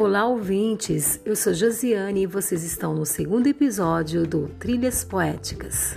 Olá, 0.00 0.28
ouvintes! 0.28 1.20
Eu 1.24 1.34
sou 1.34 1.52
Josiane 1.52 2.20
e 2.22 2.26
vocês 2.26 2.62
estão 2.62 2.94
no 2.94 3.04
segundo 3.04 3.48
episódio 3.48 4.24
do 4.24 4.46
Trilhas 4.50 5.02
Poéticas. 5.02 5.96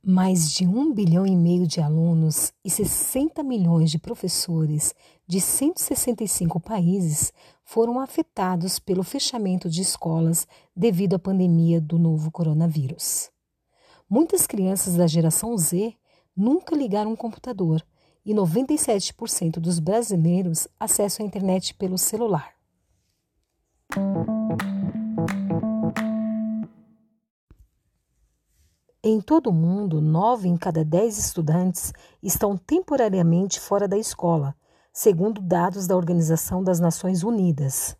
Mais 0.00 0.52
de 0.52 0.64
um 0.64 0.94
bilhão 0.94 1.26
e 1.26 1.34
meio 1.34 1.66
de 1.66 1.80
alunos 1.80 2.52
e 2.64 2.70
60 2.70 3.42
milhões 3.42 3.90
de 3.90 3.98
professores 3.98 4.94
de 5.26 5.40
165 5.40 6.60
países 6.60 7.32
foram 7.64 7.98
afetados 7.98 8.78
pelo 8.78 9.02
fechamento 9.02 9.68
de 9.68 9.82
escolas 9.82 10.46
devido 10.74 11.14
à 11.14 11.18
pandemia 11.18 11.80
do 11.80 11.98
novo 11.98 12.30
coronavírus. 12.30 13.28
Muitas 14.10 14.44
crianças 14.44 14.96
da 14.96 15.06
geração 15.06 15.56
Z 15.56 15.94
nunca 16.36 16.74
ligaram 16.74 17.12
um 17.12 17.16
computador 17.16 17.80
e 18.26 18.34
97% 18.34 19.60
dos 19.60 19.78
brasileiros 19.78 20.66
acessam 20.80 21.24
a 21.24 21.28
internet 21.28 21.72
pelo 21.74 21.96
celular. 21.96 22.52
Em 29.00 29.20
todo 29.20 29.50
o 29.50 29.52
mundo, 29.52 30.00
nove 30.00 30.48
em 30.48 30.56
cada 30.56 30.84
dez 30.84 31.16
estudantes 31.16 31.92
estão 32.20 32.56
temporariamente 32.56 33.60
fora 33.60 33.86
da 33.86 33.96
escola, 33.96 34.56
segundo 34.92 35.40
dados 35.40 35.86
da 35.86 35.96
Organização 35.96 36.64
das 36.64 36.80
Nações 36.80 37.22
Unidas. 37.22 37.96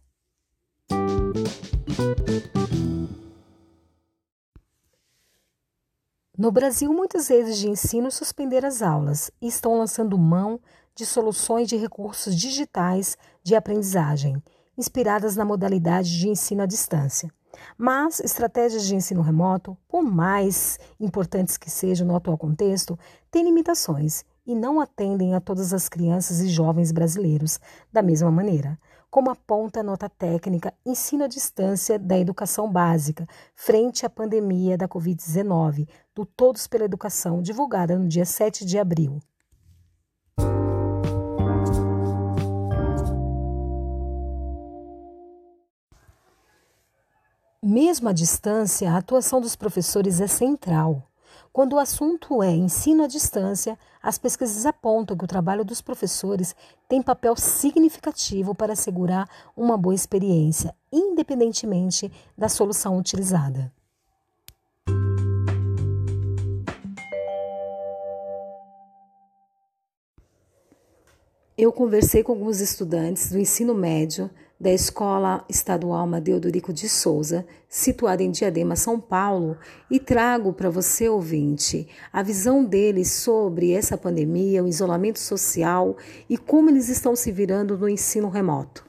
No 6.40 6.50
Brasil, 6.50 6.90
muitas 6.90 7.28
redes 7.28 7.58
de 7.58 7.68
ensino 7.68 8.10
suspenderam 8.10 8.66
as 8.66 8.80
aulas 8.80 9.30
e 9.42 9.46
estão 9.46 9.76
lançando 9.76 10.16
mão 10.16 10.58
de 10.94 11.04
soluções 11.04 11.68
de 11.68 11.76
recursos 11.76 12.34
digitais 12.34 13.14
de 13.42 13.54
aprendizagem, 13.54 14.42
inspiradas 14.74 15.36
na 15.36 15.44
modalidade 15.44 16.18
de 16.18 16.30
ensino 16.30 16.62
à 16.62 16.66
distância. 16.66 17.30
Mas 17.76 18.20
estratégias 18.20 18.86
de 18.86 18.96
ensino 18.96 19.20
remoto, 19.20 19.76
por 19.86 20.02
mais 20.02 20.78
importantes 20.98 21.58
que 21.58 21.68
sejam 21.68 22.06
no 22.06 22.16
atual 22.16 22.38
contexto, 22.38 22.98
têm 23.30 23.44
limitações 23.44 24.24
e 24.46 24.54
não 24.54 24.80
atendem 24.80 25.34
a 25.34 25.42
todas 25.42 25.74
as 25.74 25.90
crianças 25.90 26.40
e 26.40 26.48
jovens 26.48 26.90
brasileiros 26.90 27.60
da 27.92 28.00
mesma 28.00 28.30
maneira, 28.30 28.78
como 29.10 29.28
aponta 29.28 29.80
a 29.80 29.82
nota 29.82 30.08
técnica 30.08 30.72
Ensino 30.86 31.24
à 31.24 31.26
Distância 31.26 31.98
da 31.98 32.16
Educação 32.16 32.70
Básica 32.70 33.26
frente 33.56 34.06
à 34.06 34.10
pandemia 34.10 34.78
da 34.78 34.88
Covid-19, 34.88 35.88
do 36.20 36.26
Todos 36.26 36.66
pela 36.66 36.84
Educação, 36.84 37.40
divulgada 37.40 37.98
no 37.98 38.06
dia 38.06 38.26
7 38.26 38.62
de 38.66 38.78
abril. 38.78 39.20
Mesmo 47.62 48.10
à 48.10 48.12
distância, 48.12 48.92
a 48.92 48.98
atuação 48.98 49.40
dos 49.40 49.56
professores 49.56 50.20
é 50.20 50.26
central. 50.26 51.06
Quando 51.52 51.72
o 51.72 51.78
assunto 51.78 52.42
é 52.42 52.50
ensino 52.50 53.04
à 53.04 53.06
distância, 53.06 53.78
as 54.02 54.18
pesquisas 54.18 54.66
apontam 54.66 55.16
que 55.16 55.24
o 55.24 55.28
trabalho 55.28 55.64
dos 55.64 55.80
professores 55.80 56.54
tem 56.86 57.00
papel 57.00 57.34
significativo 57.34 58.54
para 58.54 58.74
assegurar 58.74 59.26
uma 59.56 59.78
boa 59.78 59.94
experiência, 59.94 60.74
independentemente 60.92 62.12
da 62.36 62.48
solução 62.48 62.98
utilizada. 62.98 63.72
Eu 71.62 71.70
conversei 71.70 72.22
com 72.22 72.32
alguns 72.32 72.58
estudantes 72.58 73.30
do 73.30 73.38
ensino 73.38 73.74
médio 73.74 74.30
da 74.58 74.72
Escola 74.72 75.44
Estadual 75.46 76.00
Amadeu 76.00 76.40
Dorico 76.40 76.72
de 76.72 76.88
Souza, 76.88 77.46
situada 77.68 78.22
em 78.22 78.30
Diadema, 78.30 78.74
São 78.74 78.98
Paulo, 78.98 79.58
e 79.90 80.00
trago 80.00 80.54
para 80.54 80.70
você, 80.70 81.06
ouvinte, 81.06 81.86
a 82.10 82.22
visão 82.22 82.64
deles 82.64 83.12
sobre 83.12 83.72
essa 83.72 83.98
pandemia, 83.98 84.64
o 84.64 84.68
isolamento 84.68 85.18
social 85.18 85.98
e 86.30 86.38
como 86.38 86.70
eles 86.70 86.88
estão 86.88 87.14
se 87.14 87.30
virando 87.30 87.76
no 87.76 87.90
ensino 87.90 88.30
remoto. 88.30 88.86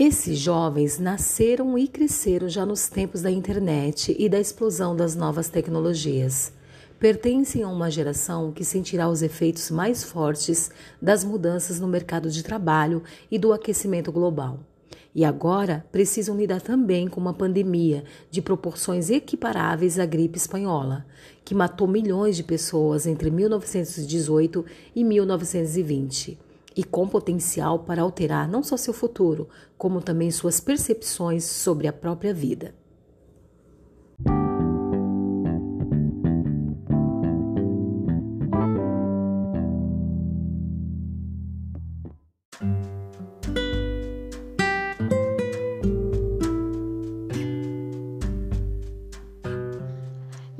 Esses 0.00 0.38
jovens 0.38 1.00
nasceram 1.00 1.76
e 1.76 1.88
cresceram 1.88 2.48
já 2.48 2.64
nos 2.64 2.86
tempos 2.86 3.22
da 3.22 3.32
internet 3.32 4.14
e 4.16 4.28
da 4.28 4.38
explosão 4.38 4.94
das 4.94 5.16
novas 5.16 5.48
tecnologias. 5.48 6.52
Pertencem 7.00 7.64
a 7.64 7.68
uma 7.68 7.90
geração 7.90 8.52
que 8.52 8.64
sentirá 8.64 9.08
os 9.08 9.22
efeitos 9.22 9.72
mais 9.72 10.04
fortes 10.04 10.70
das 11.02 11.24
mudanças 11.24 11.80
no 11.80 11.88
mercado 11.88 12.30
de 12.30 12.44
trabalho 12.44 13.02
e 13.28 13.40
do 13.40 13.52
aquecimento 13.52 14.12
global. 14.12 14.60
E 15.12 15.24
agora 15.24 15.84
precisam 15.90 16.36
lidar 16.36 16.62
também 16.62 17.08
com 17.08 17.20
uma 17.20 17.34
pandemia 17.34 18.04
de 18.30 18.40
proporções 18.40 19.10
equiparáveis 19.10 19.98
à 19.98 20.06
gripe 20.06 20.38
espanhola, 20.38 21.04
que 21.44 21.56
matou 21.56 21.88
milhões 21.88 22.36
de 22.36 22.44
pessoas 22.44 23.04
entre 23.04 23.32
1918 23.32 24.64
e 24.94 25.02
1920 25.02 26.38
e 26.78 26.84
com 26.84 27.08
potencial 27.08 27.80
para 27.80 28.02
alterar 28.02 28.46
não 28.46 28.62
só 28.62 28.76
seu 28.76 28.92
futuro, 28.92 29.48
como 29.76 30.00
também 30.00 30.30
suas 30.30 30.60
percepções 30.60 31.42
sobre 31.42 31.88
a 31.88 31.92
própria 31.92 32.32
vida. 32.32 32.72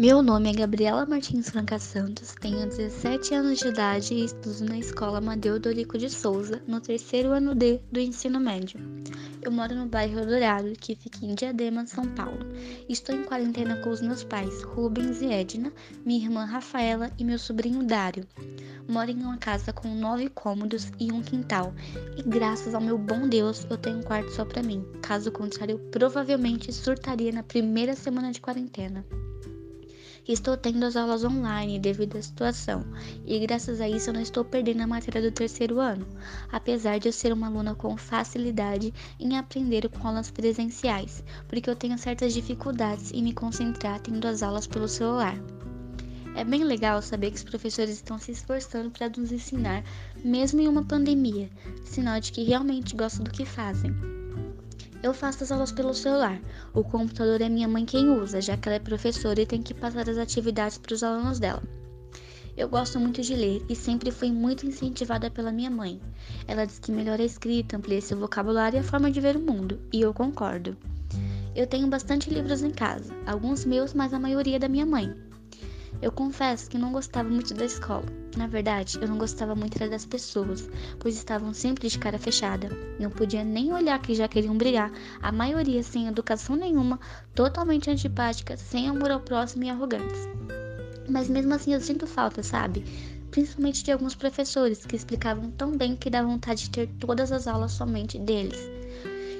Meu 0.09 0.23
nome 0.23 0.49
é 0.49 0.55
Gabriela 0.55 1.05
Martins 1.05 1.51
Franca 1.51 1.79
Santos, 1.79 2.35
tenho 2.41 2.67
17 2.67 3.35
anos 3.35 3.59
de 3.59 3.69
idade 3.69 4.15
e 4.15 4.25
estudo 4.25 4.65
na 4.65 4.79
Escola 4.79 5.19
Amadeu 5.19 5.61
Dorico 5.61 5.99
de 5.99 6.09
Souza, 6.09 6.63
no 6.67 6.81
terceiro 6.81 7.31
ano 7.31 7.55
D 7.55 7.79
do 7.93 8.01
ensino 8.01 8.41
médio. 8.41 8.81
Eu 9.43 9.53
moro 9.53 9.75
no 9.75 9.85
bairro 9.85 10.25
Dourado, 10.25 10.73
que 10.81 10.97
fica 10.97 11.19
em 11.23 11.35
Diadema, 11.35 11.87
São 11.87 12.07
Paulo. 12.07 12.39
Estou 12.89 13.15
em 13.15 13.23
quarentena 13.23 13.83
com 13.83 13.91
os 13.91 14.01
meus 14.01 14.25
pais, 14.25 14.63
Rubens 14.63 15.21
e 15.21 15.27
Edna, 15.27 15.71
minha 16.07 16.25
irmã 16.25 16.47
Rafaela 16.47 17.11
e 17.19 17.23
meu 17.23 17.39
sobrinho 17.39 17.85
Dário. 17.85 18.27
Moro 18.89 19.11
em 19.11 19.23
uma 19.23 19.37
casa 19.37 19.75
com 19.75 19.95
nove 19.95 20.31
cômodos 20.31 20.91
e 20.99 21.13
um 21.13 21.21
quintal, 21.21 21.75
e 22.17 22.23
graças 22.23 22.75
ao 22.75 22.81
meu 22.81 22.97
bom 22.97 23.29
Deus 23.29 23.67
eu 23.69 23.77
tenho 23.77 23.99
um 23.99 24.03
quarto 24.03 24.31
só 24.31 24.47
para 24.47 24.63
mim. 24.63 24.83
Caso 25.03 25.31
contrário, 25.31 25.75
eu 25.75 25.91
provavelmente 25.91 26.73
surtaria 26.73 27.31
na 27.31 27.43
primeira 27.43 27.95
semana 27.95 28.33
de 28.33 28.41
quarentena. 28.41 29.05
Estou 30.29 30.59
tendo 30.59 30.85
as 30.85 30.95
aulas 30.95 31.25
online 31.25 31.79
devido 31.79 32.19
à 32.19 32.23
situação, 32.23 32.85
e 33.25 33.39
graças 33.39 33.81
a 33.81 33.89
isso 33.89 34.11
eu 34.11 34.13
não 34.15 34.21
estou 34.21 34.45
perdendo 34.45 34.83
a 34.83 34.87
matéria 34.87 35.23
do 35.23 35.33
terceiro 35.33 35.81
ano, 35.81 36.07
apesar 36.53 36.99
de 36.99 37.09
eu 37.09 37.13
ser 37.15 37.33
uma 37.33 37.47
aluna 37.47 37.75
com 37.75 37.97
facilidade 37.97 38.93
em 39.19 39.39
aprender 39.39 39.89
com 39.89 40.07
aulas 40.07 40.31
presenciais, 40.31 41.25
porque 41.49 41.71
eu 41.71 41.75
tenho 41.75 41.97
certas 41.97 42.35
dificuldades 42.35 43.11
em 43.11 43.23
me 43.23 43.33
concentrar 43.33 44.01
tendo 44.01 44.29
as 44.29 44.43
aulas 44.43 44.67
pelo 44.67 44.87
celular. 44.87 45.35
É 46.37 46.45
bem 46.45 46.63
legal 46.63 47.01
saber 47.01 47.31
que 47.31 47.39
os 47.39 47.45
professores 47.45 47.95
estão 47.95 48.19
se 48.19 48.33
esforçando 48.33 48.91
para 48.91 49.09
nos 49.09 49.33
ensinar, 49.33 49.83
mesmo 50.23 50.61
em 50.61 50.69
uma 50.69 50.85
pandemia, 50.85 51.49
sinal 51.87 52.21
de 52.21 52.33
que 52.33 52.45
realmente 52.45 52.95
gostam 52.95 53.25
do 53.25 53.31
que 53.31 53.47
fazem. 53.47 53.97
Eu 55.03 55.15
faço 55.15 55.45
as 55.45 55.53
aulas 55.53 55.71
pelo 55.71 55.95
celular. 55.95 56.41
O 56.75 56.83
computador 56.83 57.41
é 57.41 57.49
minha 57.49 57.69
mãe 57.69 57.85
quem 57.85 58.11
usa, 58.11 58.41
já 58.41 58.57
que 58.57 58.69
ela 58.69 58.77
é 58.77 58.81
professora 58.81 59.41
e 59.41 59.47
tem 59.47 59.63
que 59.63 59.73
passar 59.73 60.09
as 60.11 60.19
atividades 60.19 60.79
para 60.79 60.95
os 60.95 61.03
alunos 61.03 61.39
dela. 61.39 61.63
Eu 62.57 62.69
gosto 62.69 62.99
muito 62.99 63.23
de 63.23 63.37
ler 63.37 63.65
e 63.69 63.77
sempre 63.77 64.11
fui 64.11 64.33
muito 64.33 64.67
incentivada 64.67 65.31
pela 65.31 65.53
minha 65.53 65.71
mãe. 65.71 66.01
Ela 66.49 66.65
diz 66.65 66.81
que 66.81 66.91
melhora 66.91 67.23
a 67.23 67.27
escrita, 67.27 67.77
amplia 67.77 68.01
seu 68.01 68.19
vocabulário 68.19 68.77
e 68.77 68.81
a 68.81 68.83
forma 68.83 69.13
de 69.13 69.21
ver 69.21 69.37
o 69.37 69.41
mundo, 69.41 69.79
e 69.93 70.01
eu 70.01 70.13
concordo. 70.13 70.77
Eu 71.55 71.69
tenho 71.69 71.87
bastante 71.87 72.29
livros 72.31 72.65
em 72.65 72.71
casa, 72.71 73.15
alguns 73.25 73.65
meus, 73.65 73.95
mas 73.95 74.13
a 74.13 74.19
maioria 74.19 74.59
da 74.59 74.69
minha 74.69 74.85
mãe. 74.85 75.28
Eu 76.01 76.13
confesso 76.13 76.71
que 76.71 76.79
não 76.79 76.93
gostava 76.93 77.29
muito 77.29 77.53
da 77.55 77.65
escola. 77.65 78.05
Na 78.37 78.47
verdade, 78.47 78.99
eu 79.01 79.09
não 79.09 79.19
gostava 79.19 79.55
muito 79.55 79.79
das 79.79 80.07
pessoas, 80.07 80.69
pois 80.99 81.17
estavam 81.17 81.53
sempre 81.53 81.89
de 81.89 81.99
cara 81.99 82.19
fechada. 82.19 82.69
Não 83.01 83.11
podia 83.11 83.43
nem 83.43 83.73
olhar 83.73 84.01
que 84.01 84.15
já 84.15 84.29
queriam 84.29 84.57
brigar, 84.57 84.93
a 85.21 85.33
maioria 85.33 85.83
sem 85.83 86.07
educação 86.07 86.55
nenhuma, 86.55 87.01
totalmente 87.35 87.91
antipáticas, 87.91 88.61
sem 88.61 88.89
amor 88.89 89.11
ao 89.11 89.21
próximo 89.21 89.65
e 89.65 89.71
arrogantes. 89.71 90.29
Mas 91.09 91.29
mesmo 91.29 91.55
assim 91.55 91.75
eu 91.75 91.81
sinto 91.81 92.07
falta, 92.07 92.43
sabe? 92.43 92.85
principalmente 93.31 93.85
de 93.85 93.93
alguns 93.93 94.15
professores 94.15 94.85
que 94.85 94.97
explicavam 94.97 95.51
tão 95.51 95.77
bem 95.77 95.95
que 95.95 96.11
dá 96.11 96.23
vontade 96.23 96.65
de 96.65 96.71
ter 96.71 96.89
todas 96.99 97.31
as 97.31 97.47
aulas 97.47 97.73
somente 97.73 98.19
deles. 98.19 98.78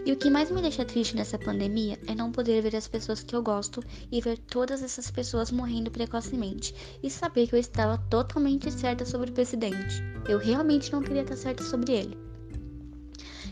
E 0.09 0.13
o 0.13 0.17
que 0.17 0.31
mais 0.31 0.51
me 0.51 0.63
deixa 0.63 0.87
triste 0.87 1.15
nessa 1.15 1.39
pandemia 1.39 1.99
é 2.07 2.15
não 2.15 2.33
poder 2.33 2.63
ver 2.63 2.75
as 2.75 2.89
pessoas 2.89 3.23
que 3.23 3.37
eu 3.37 3.43
gosto 3.43 3.85
e 4.11 4.23
ver 4.23 4.39
todas 4.39 4.83
essas 4.83 5.11
pessoas 5.11 5.51
morrendo 5.51 5.91
precocemente 5.91 6.75
e 7.03 7.11
saber 7.11 7.47
que 7.47 7.55
eu 7.55 7.59
estava 7.59 7.99
totalmente 8.09 8.71
certa 8.73 9.05
sobre 9.05 9.29
o 9.29 9.35
presidente. 9.35 10.03
Eu 10.27 10.39
realmente 10.39 10.91
não 10.91 11.03
queria 11.03 11.21
estar 11.21 11.37
certa 11.37 11.63
sobre 11.63 11.93
ele. 11.93 12.17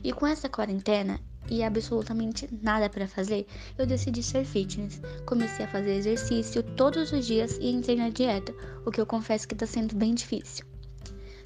E 0.02 0.14
com 0.14 0.26
essa 0.26 0.48
quarentena 0.48 1.20
e 1.50 1.62
absolutamente 1.62 2.48
nada 2.62 2.88
para 2.88 3.06
fazer, 3.06 3.46
eu 3.76 3.84
decidi 3.84 4.22
ser 4.22 4.46
fitness. 4.46 4.98
Comecei 5.26 5.66
a 5.66 5.68
fazer 5.68 5.92
exercício 5.92 6.62
todos 6.62 7.12
os 7.12 7.26
dias 7.26 7.58
e 7.60 7.68
entrei 7.68 7.96
na 7.96 8.08
dieta, 8.08 8.54
o 8.86 8.90
que 8.90 8.98
eu 8.98 9.04
confesso 9.04 9.46
que 9.46 9.52
está 9.52 9.66
sendo 9.66 9.94
bem 9.94 10.14
difícil. 10.14 10.64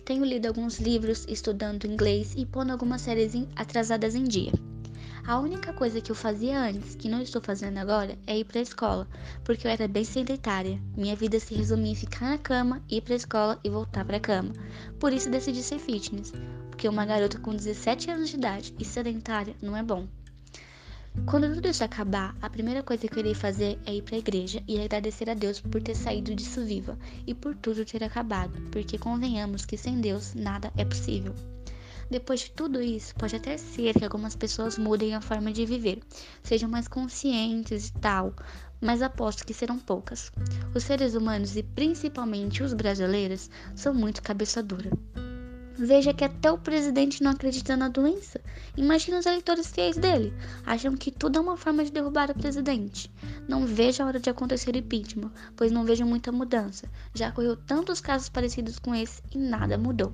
Tenho 0.05 0.25
lido 0.25 0.47
alguns 0.47 0.79
livros, 0.79 1.27
estudando 1.29 1.85
inglês 1.85 2.33
e 2.37 2.47
pondo 2.47 2.71
algumas 2.71 3.03
séries 3.03 3.35
atrasadas 3.57 4.15
em 4.15 4.23
dia. 4.23 4.53
A 5.27 5.39
única 5.39 5.73
coisa 5.73 6.01
que 6.01 6.11
eu 6.11 6.17
fazia 6.17 6.59
antes, 6.59 6.95
que 6.95 7.09
não 7.09 7.21
estou 7.21 7.43
fazendo 7.43 7.79
agora, 7.79 8.19
é 8.27 8.39
ir 8.39 8.45
para 8.45 8.59
a 8.59 8.63
escola, 8.63 9.09
porque 9.45 9.67
eu 9.67 9.71
era 9.71 9.87
bem 9.87 10.05
sedentária. 10.05 10.81
Minha 10.97 11.15
vida 11.15 11.39
se 11.39 11.55
resumia 11.55 11.93
em 11.93 11.95
ficar 11.95 12.31
na 12.31 12.39
cama, 12.39 12.83
ir 12.89 13.03
para 13.03 13.15
a 13.15 13.17
escola 13.17 13.61
e 13.63 13.69
voltar 13.69 14.05
para 14.05 14.17
a 14.17 14.21
cama. 14.21 14.53
Por 14.99 15.13
isso 15.13 15.31
decidi 15.31 15.63
ser 15.63 15.79
fitness, 15.79 16.33
porque 16.71 16.89
uma 16.89 17.05
garota 17.05 17.39
com 17.39 17.55
17 17.55 18.11
anos 18.11 18.31
de 18.31 18.37
idade 18.37 18.75
e 18.79 18.85
sedentária 18.85 19.55
não 19.63 19.77
é 19.77 19.83
bom. 19.83 20.09
Quando 21.27 21.53
tudo 21.53 21.69
isso 21.69 21.85
acabar, 21.85 22.37
a 22.41 22.49
primeira 22.49 22.83
coisa 22.83 23.07
que 23.07 23.15
eu 23.15 23.21
irei 23.21 23.35
fazer 23.35 23.79
é 23.85 23.95
ir 23.95 24.03
para 24.03 24.17
a 24.17 24.21
igreja 24.21 24.63
e 24.67 24.81
agradecer 24.81 25.29
a 25.29 25.35
Deus 25.35 25.61
por 25.61 25.83
ter 25.83 25.97
saído 25.97 26.35
disso 26.35 26.65
viva 26.65 26.97
e 27.27 27.35
por 27.35 27.55
tudo 27.57 27.85
ter 27.85 28.03
acabado, 28.03 28.59
porque 28.71 28.97
convenhamos 28.97 29.67
que 29.67 29.77
sem 29.77 30.01
Deus 30.01 30.35
nada 30.35 30.73
é 30.77 30.85
possível. 30.85 31.35
Depois 32.11 32.41
de 32.41 32.51
tudo 32.51 32.83
isso, 32.83 33.15
pode 33.15 33.37
até 33.37 33.57
ser 33.57 33.95
que 33.97 34.05
algumas 34.05 34.35
pessoas 34.35 34.77
mudem 34.77 35.15
a 35.15 35.21
forma 35.21 35.53
de 35.53 35.65
viver, 35.65 36.01
sejam 36.43 36.69
mais 36.69 36.89
conscientes 36.89 37.89
e 37.89 37.93
tal, 37.93 38.35
mas 38.81 39.01
aposto 39.01 39.47
que 39.47 39.55
serão 39.55 39.79
poucas. 39.79 40.33
Os 40.75 40.83
seres 40.83 41.15
humanos 41.15 41.57
e 41.57 41.63
principalmente 41.63 42.65
os 42.65 42.75
brasileiros 42.75 43.49
são 43.77 43.95
muito 43.95 44.23
cabeça 44.23 44.61
dura. 44.61 44.91
Veja 45.83 46.13
que 46.13 46.25
até 46.25 46.51
o 46.51 46.59
presidente 46.59 47.23
não 47.23 47.31
acredita 47.31 47.77
na 47.77 47.89
doença. 47.89 48.41
Imagina 48.77 49.19
os 49.19 49.25
eleitores 49.25 49.69
fiéis 49.69 49.97
dele. 49.97 50.35
Acham 50.67 50.95
que 50.95 51.11
tudo 51.11 51.39
é 51.39 51.41
uma 51.41 51.57
forma 51.57 51.85
de 51.85 51.93
derrubar 51.93 52.31
o 52.31 52.35
presidente. 52.35 53.11
Não 53.49 53.65
vejo 53.65 54.03
a 54.03 54.07
hora 54.07 54.21
de 54.21 54.29
acontecer 54.29 54.75
o 54.75 54.79
impeachment, 54.79 55.33
pois 55.57 55.73
não 55.73 55.85
vejo 55.85 56.05
muita 56.05 56.31
mudança. 56.31 56.87
Já 57.15 57.31
ocorreu 57.31 57.57
tantos 57.57 57.99
casos 57.99 58.29
parecidos 58.29 58.79
com 58.79 58.95
esse 58.95 59.23
e 59.33 59.39
nada 59.39 59.79
mudou. 59.79 60.13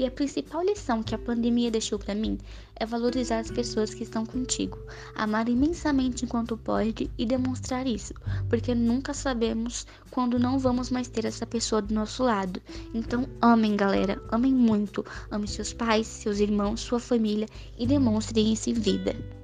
E 0.00 0.06
a 0.06 0.10
principal 0.10 0.64
lição 0.64 1.02
que 1.02 1.14
a 1.14 1.18
pandemia 1.18 1.70
deixou 1.70 1.98
para 1.98 2.14
mim 2.14 2.38
é 2.74 2.86
valorizar 2.86 3.38
as 3.38 3.50
pessoas 3.50 3.92
que 3.92 4.02
estão 4.02 4.24
contigo, 4.24 4.78
amar 5.14 5.46
imensamente 5.46 6.24
enquanto 6.24 6.56
pode 6.56 7.10
e 7.18 7.26
demonstrar 7.26 7.86
isso, 7.86 8.14
porque 8.48 8.74
nunca 8.74 9.12
sabemos 9.12 9.86
quando 10.10 10.38
não 10.38 10.58
vamos 10.58 10.88
mais 10.88 11.06
ter 11.08 11.26
essa 11.26 11.44
pessoa 11.44 11.82
do 11.82 11.92
nosso 11.92 12.22
lado. 12.22 12.62
Então, 12.94 13.28
amem, 13.42 13.76
galera, 13.76 14.18
amem 14.32 14.54
muito, 14.54 15.04
amem 15.30 15.46
seus 15.46 15.74
pais, 15.74 16.06
seus 16.06 16.38
irmãos, 16.38 16.80
sua 16.80 16.98
família 16.98 17.46
e 17.78 17.86
demonstrem 17.86 18.54
isso 18.54 18.70
em 18.70 18.72
vida. 18.72 19.39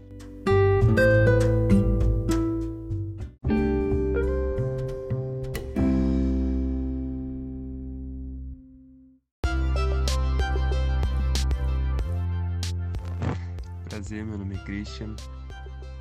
Prazer, 13.97 14.27
meu 14.27 14.37
nome 14.37 14.55
é 14.55 14.59
Christian. 14.59 15.17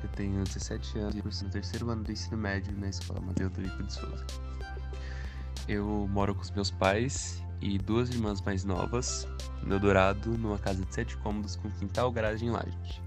Eu 0.02 0.08
tenho 0.10 0.44
17 0.44 0.98
anos 0.98 1.40
e 1.40 1.44
no 1.44 1.50
terceiro 1.50 1.88
ano 1.88 2.04
do 2.04 2.12
ensino 2.12 2.36
médio 2.36 2.78
na 2.78 2.90
Escola 2.90 3.20
Amadeu 3.20 3.48
Dorico 3.48 3.82
de 3.82 3.90
Souza. 3.90 4.26
Eu 5.66 6.06
moro 6.10 6.34
com 6.34 6.42
os 6.42 6.50
meus 6.50 6.70
pais 6.70 7.42
e 7.58 7.78
duas 7.78 8.10
irmãs 8.10 8.42
mais 8.42 8.64
novas 8.64 9.26
no 9.62 9.76
Eldorado, 9.76 10.36
numa 10.36 10.58
casa 10.58 10.84
de 10.84 10.94
sete 10.94 11.16
cômodos 11.16 11.56
com 11.56 11.70
quintal, 11.70 12.12
garagem 12.12 12.48
e 12.48 12.50
laje. 12.50 13.02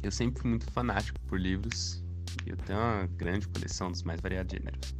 Eu 0.00 0.12
sempre 0.12 0.40
fui 0.40 0.50
muito 0.50 0.70
fanático 0.70 1.18
por 1.22 1.40
livros 1.40 2.04
e 2.46 2.50
eu 2.50 2.56
tenho 2.56 2.78
uma 2.78 3.06
grande 3.16 3.48
coleção 3.48 3.90
dos 3.90 4.04
mais 4.04 4.20
variados 4.20 4.52
gêneros. 4.52 4.94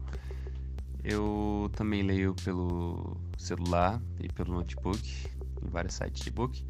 Eu 1.04 1.70
também 1.76 2.02
leio 2.02 2.34
pelo 2.44 3.16
celular 3.38 4.02
e 4.18 4.26
pelo 4.26 4.54
notebook, 4.54 5.28
em 5.64 5.68
vários 5.68 5.94
sites 5.94 6.24
de 6.24 6.32
book 6.32 6.66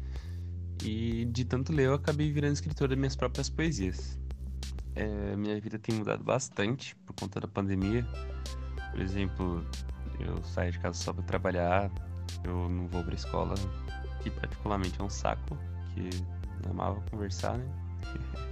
e 0.83 1.25
de 1.25 1.43
tanto 1.43 1.73
ler, 1.73 1.87
eu 1.87 1.93
acabei 1.95 2.31
virando 2.31 2.53
escritor 2.53 2.87
das 2.87 2.97
minhas 2.97 3.15
próprias 3.15 3.49
poesias. 3.49 4.17
É, 4.95 5.35
minha 5.35 5.59
vida 5.59 5.77
tem 5.77 5.95
mudado 5.95 6.23
bastante 6.23 6.95
por 7.05 7.13
conta 7.13 7.39
da 7.39 7.47
pandemia. 7.47 8.05
Por 8.91 9.01
exemplo, 9.01 9.65
eu 10.19 10.41
saio 10.43 10.71
de 10.71 10.79
casa 10.79 10.97
só 11.01 11.13
para 11.13 11.23
trabalhar, 11.23 11.91
eu 12.43 12.69
não 12.69 12.87
vou 12.87 13.03
para 13.03 13.13
escola, 13.13 13.55
que 14.21 14.29
particularmente 14.29 14.99
é 14.99 15.03
um 15.03 15.09
saco, 15.09 15.57
que 15.93 16.09
eu 16.63 16.71
amava 16.71 17.01
conversar, 17.11 17.57
né? 17.57 17.65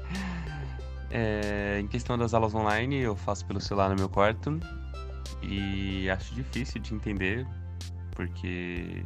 é, 1.09 1.79
em 1.79 1.87
questão 1.87 2.17
das 2.17 2.33
aulas 2.33 2.53
online, 2.53 2.97
eu 2.97 3.15
faço 3.15 3.45
pelo 3.45 3.59
celular 3.59 3.89
no 3.89 3.95
meu 3.95 4.09
quarto 4.09 4.59
e 5.41 6.09
acho 6.09 6.35
difícil 6.35 6.81
de 6.81 6.93
entender, 6.93 7.47
porque 8.11 9.03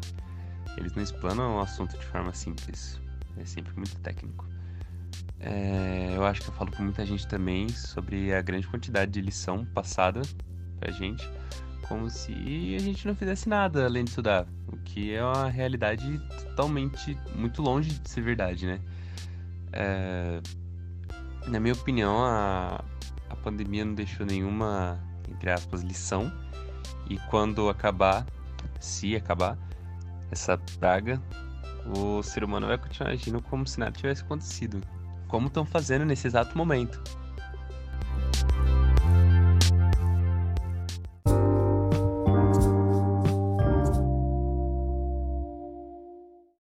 eles 0.78 0.94
não 0.96 1.04
explanam 1.04 1.58
o 1.58 1.60
assunto 1.60 1.98
de 1.98 2.06
forma 2.06 2.34
simples 2.34 3.00
é 3.38 3.46
sempre 3.46 3.74
muito 3.76 3.96
técnico. 4.00 4.46
É, 5.40 6.14
eu 6.16 6.24
acho 6.26 6.42
que 6.42 6.50
eu 6.50 6.54
falo 6.54 6.72
com 6.72 6.84
muita 6.84 7.06
gente 7.06 7.28
também 7.28 7.68
sobre 7.70 8.34
a 8.34 8.42
grande 8.42 8.68
quantidade 8.68 9.12
de 9.12 9.22
lição 9.22 9.66
passada 9.66 10.22
pra 10.80 10.92
gente, 10.92 11.28
como 11.88 12.10
se 12.10 12.76
a 12.76 12.80
gente 12.80 13.08
não 13.08 13.16
fizesse 13.16 13.50
nada 13.50 13.86
além 13.86 14.04
de 14.04 14.12
estudar, 14.12 14.48
o 14.68 14.78
que 14.78 15.14
é 15.14 15.24
uma 15.24 15.50
realidade 15.50 16.20
totalmente 16.46 17.18
muito 17.36 17.62
longe 17.62 17.90
de 17.90 18.10
ser 18.10 18.22
verdade, 18.22 18.68
né? 18.68 18.80
É, 19.74 20.42
na 21.48 21.60
minha 21.60 21.74
opinião, 21.74 22.24
a, 22.24 22.84
a 23.30 23.36
pandemia 23.38 23.84
não 23.84 23.96
deixou 23.96 24.26
nenhuma, 24.26 25.00
entre 25.28 25.50
aspas, 25.50 25.82
lição, 25.82 26.32
e 27.10 27.18
quando 27.30 27.68
acabar, 27.68 28.26
se 28.80 29.16
acabar, 29.16 29.58
essa 30.30 30.58
praga 30.80 31.22
o 31.86 32.22
ser 32.22 32.44
humano 32.44 32.68
vai 32.68 32.78
continuar 32.78 33.12
agindo 33.12 33.42
como 33.42 33.68
se 33.68 33.80
nada 33.80 33.92
tivesse 33.92 34.24
acontecido. 34.24 34.82
Como 35.28 35.48
estão 35.48 35.66
fazendo 35.66 36.06
nesse 36.06 36.28
exato 36.28 36.58
momento. 36.58 37.02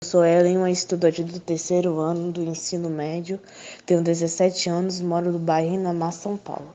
Sou 0.03 0.25
Ellen, 0.25 0.57
uma 0.57 0.71
estudante 0.71 1.23
do 1.23 1.39
terceiro 1.39 1.99
ano 1.99 2.31
do 2.31 2.43
ensino 2.43 2.89
médio, 2.89 3.39
tenho 3.85 4.03
17 4.03 4.67
anos, 4.67 4.99
moro 4.99 5.31
no 5.31 5.37
bairro 5.37 5.75
Inamar, 5.75 6.11
São 6.11 6.35
Paulo. 6.35 6.73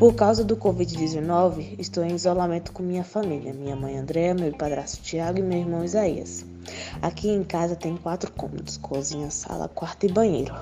Por 0.00 0.14
causa 0.14 0.42
do 0.42 0.56
Covid-19, 0.56 1.78
estou 1.78 2.02
em 2.02 2.14
isolamento 2.14 2.72
com 2.72 2.82
minha 2.82 3.04
família, 3.04 3.52
minha 3.52 3.76
mãe 3.76 3.98
Andréa, 3.98 4.32
meu 4.32 4.50
padrasto 4.50 5.02
Tiago 5.02 5.40
e 5.40 5.42
meu 5.42 5.58
irmão 5.58 5.84
Isaías. 5.84 6.42
Aqui 7.02 7.28
em 7.28 7.44
casa 7.44 7.76
tem 7.76 7.98
quatro 7.98 8.32
cômodos, 8.32 8.78
cozinha, 8.78 9.30
sala, 9.30 9.68
quarto 9.68 10.06
e 10.06 10.08
banheiro. 10.10 10.54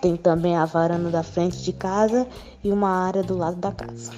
Tem 0.00 0.16
também 0.16 0.56
a 0.56 0.64
varanda 0.64 1.10
da 1.10 1.22
frente 1.22 1.62
de 1.62 1.70
casa 1.70 2.26
e 2.64 2.72
uma 2.72 2.88
área 2.88 3.22
do 3.22 3.36
lado 3.36 3.58
da 3.58 3.70
casa. 3.70 4.10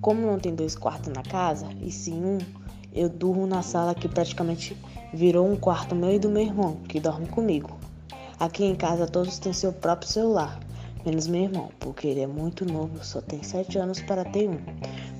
Como 0.00 0.26
não 0.26 0.40
tem 0.40 0.56
dois 0.56 0.74
quartos 0.74 1.12
na 1.12 1.22
casa, 1.22 1.68
e 1.80 1.92
sim 1.92 2.20
um, 2.20 2.38
eu 2.92 3.08
durmo 3.08 3.46
na 3.46 3.62
sala 3.62 3.94
que 3.94 4.08
praticamente 4.08 4.76
virou 5.14 5.48
um 5.48 5.54
quarto 5.54 5.94
meu 5.94 6.12
e 6.12 6.18
do 6.18 6.28
meu 6.28 6.42
irmão, 6.42 6.78
que 6.88 6.98
dorme 6.98 7.28
comigo. 7.28 7.78
Aqui 8.40 8.64
em 8.64 8.74
casa 8.74 9.06
todos 9.06 9.38
têm 9.38 9.52
seu 9.52 9.72
próprio 9.72 10.10
celular 10.10 10.58
menos 11.04 11.26
meu 11.26 11.42
irmão, 11.42 11.70
porque 11.78 12.06
ele 12.06 12.20
é 12.20 12.26
muito 12.26 12.64
novo, 12.64 13.04
só 13.04 13.20
tem 13.20 13.42
7 13.42 13.78
anos 13.78 14.00
para 14.00 14.24
ter 14.24 14.48
um. 14.48 14.58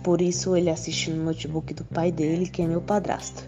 Por 0.03 0.21
isso 0.21 0.57
ele 0.57 0.71
assiste 0.71 1.11
no 1.11 1.25
notebook 1.25 1.75
do 1.75 1.85
pai 1.85 2.11
dele, 2.11 2.49
que 2.49 2.63
é 2.63 2.67
meu 2.67 2.81
padrasto. 2.81 3.45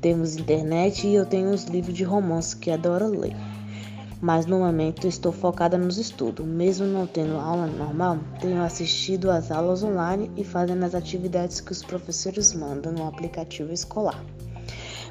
Temos 0.00 0.36
internet 0.36 1.06
e 1.06 1.14
eu 1.14 1.26
tenho 1.26 1.50
uns 1.50 1.64
livros 1.64 1.94
de 1.94 2.04
romance 2.04 2.56
que 2.56 2.70
adoro 2.70 3.06
ler. 3.06 3.36
Mas 4.20 4.46
no 4.46 4.58
momento 4.58 5.06
estou 5.06 5.30
focada 5.30 5.78
nos 5.78 5.96
estudos. 5.96 6.44
Mesmo 6.44 6.86
não 6.86 7.06
tendo 7.06 7.36
aula 7.36 7.66
normal, 7.66 8.18
tenho 8.40 8.62
assistido 8.62 9.30
às 9.30 9.50
aulas 9.50 9.82
online 9.82 10.30
e 10.36 10.42
fazendo 10.42 10.84
as 10.84 10.94
atividades 10.94 11.60
que 11.60 11.72
os 11.72 11.82
professores 11.82 12.52
mandam 12.52 12.92
no 12.92 13.06
aplicativo 13.06 13.72
escolar. 13.72 14.24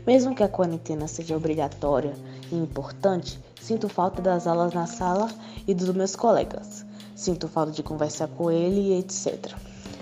Mesmo 0.07 0.33
que 0.33 0.41
a 0.41 0.47
quarentena 0.47 1.05
seja 1.05 1.35
obrigatória 1.35 2.13
e 2.49 2.55
importante, 2.55 3.37
sinto 3.61 3.89
falta 3.89 4.21
das 4.21 4.47
aulas 4.47 4.73
na 4.73 4.87
sala 4.87 5.29
e 5.67 5.73
dos 5.73 5.93
meus 5.93 6.15
colegas. 6.15 6.85
Sinto 7.13 7.49
falta 7.49 7.73
de 7.73 7.83
conversar 7.83 8.29
com 8.29 8.49
ele 8.49 8.79
e 8.79 8.99
etc. 8.99 9.53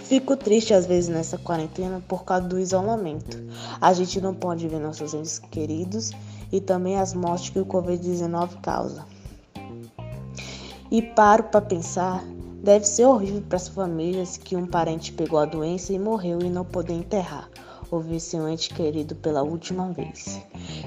Fico 0.04 0.38
triste 0.38 0.76
às 0.76 0.86
vezes 0.86 1.10
nessa 1.10 1.40
quarentena 1.40 2.04
por 2.08 2.24
causa 2.24 2.48
do 2.48 2.60
isolamento. 2.60 3.36
A 3.82 3.94
gente 3.94 4.22
não 4.22 4.36
pode 4.36 4.68
ver 4.68 4.80
nossos 4.80 5.16
entes 5.16 5.40
queridos 5.40 6.12
e 6.52 6.62
também 6.62 6.98
as 6.98 7.16
mortes 7.16 7.50
que 7.50 7.60
o 7.60 7.66
Covid-19 7.66 8.62
causa. 8.62 9.04
E 10.92 11.02
paro 11.02 11.46
para 11.46 11.62
pensar, 11.62 12.24
deve 12.64 12.86
ser 12.86 13.06
horrível 13.06 13.42
para 13.42 13.56
as 13.56 13.68
famílias 13.68 14.38
que 14.38 14.56
um 14.56 14.68
parente 14.68 15.12
pegou 15.12 15.40
a 15.40 15.46
doença 15.46 15.92
e 15.92 15.98
morreu 15.98 16.42
e 16.42 16.50
não 16.52 16.64
poder 16.64 16.94
enterrar 16.94 17.50
ou 17.92 18.00
ver 18.00 18.20
seu 18.20 18.48
ente 18.48 18.74
querido 18.74 19.16
pela 19.16 19.44
última 19.44 19.92
vez. 19.92 20.42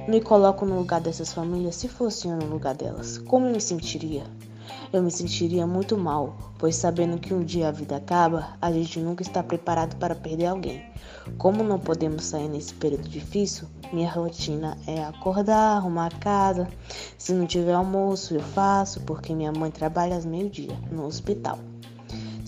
Me 0.08 0.20
coloco 0.20 0.64
no 0.64 0.78
lugar 0.78 1.00
dessas 1.00 1.32
famílias 1.32 1.76
se 1.76 1.88
fosse 1.88 2.28
eu 2.28 2.36
no 2.36 2.46
lugar 2.46 2.74
delas. 2.74 3.18
Como 3.18 3.46
eu 3.46 3.52
me 3.52 3.60
sentiria? 3.60 4.24
Eu 4.92 5.02
me 5.02 5.10
sentiria 5.10 5.66
muito 5.66 5.96
mal, 5.96 6.36
pois 6.58 6.76
sabendo 6.76 7.18
que 7.18 7.34
um 7.34 7.44
dia 7.44 7.68
a 7.68 7.72
vida 7.72 7.96
acaba, 7.96 8.56
a 8.60 8.72
gente 8.72 8.98
nunca 9.00 9.22
está 9.22 9.42
preparado 9.42 9.96
para 9.96 10.14
perder 10.14 10.46
alguém. 10.46 10.82
Como 11.36 11.62
não 11.62 11.78
podemos 11.78 12.24
sair 12.24 12.48
nesse 12.48 12.72
período 12.74 13.08
difícil, 13.08 13.68
minha 13.92 14.10
rotina 14.10 14.78
é 14.86 15.04
acordar, 15.04 15.76
arrumar 15.76 16.06
a 16.06 16.18
casa. 16.18 16.68
Se 17.18 17.32
não 17.32 17.46
tiver 17.46 17.74
almoço, 17.74 18.34
eu 18.34 18.40
faço, 18.40 19.00
porque 19.02 19.34
minha 19.34 19.52
mãe 19.52 19.70
trabalha 19.70 20.16
às 20.16 20.24
meio-dia 20.24 20.78
no 20.90 21.04
hospital. 21.04 21.58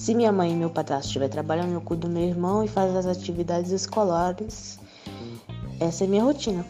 Se 0.01 0.15
minha 0.15 0.33
mãe 0.33 0.51
e 0.51 0.57
meu 0.57 0.71
padrasto 0.71 1.09
estiver 1.09 1.29
trabalhando, 1.29 1.75
eu 1.75 1.81
cuido 1.83 2.09
do 2.09 2.15
meu 2.15 2.23
irmão 2.23 2.65
e 2.65 2.69
faço 2.69 2.97
as 2.97 3.05
atividades 3.05 3.71
escolares. 3.71 4.81
Essa 5.79 6.05
é 6.05 6.07
minha 6.07 6.25
rotina. 6.25 6.65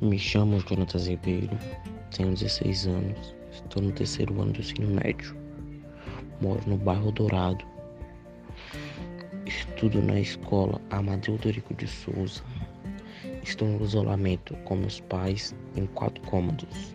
Me 0.00 0.16
chamo 0.20 0.60
Jonathan 0.60 0.98
Ribeiro, 0.98 1.58
tenho 2.16 2.32
16 2.32 2.86
anos, 2.86 3.34
estou 3.50 3.82
no 3.82 3.90
terceiro 3.90 4.40
ano 4.40 4.52
do 4.52 4.60
ensino 4.60 4.86
médio. 4.94 5.36
Moro 6.40 6.60
no 6.66 6.76
bairro 6.76 7.12
Dourado, 7.12 7.71
Estudo 9.58 10.00
na 10.00 10.18
escola 10.18 10.80
Amadeu 10.90 11.36
Dorico 11.36 11.74
de 11.74 11.86
Souza. 11.86 12.42
Estou 13.42 13.68
no 13.68 13.84
isolamento 13.84 14.56
com 14.64 14.76
meus 14.76 15.00
pais 15.00 15.54
em 15.76 15.84
quatro 15.86 16.22
cômodos. 16.22 16.94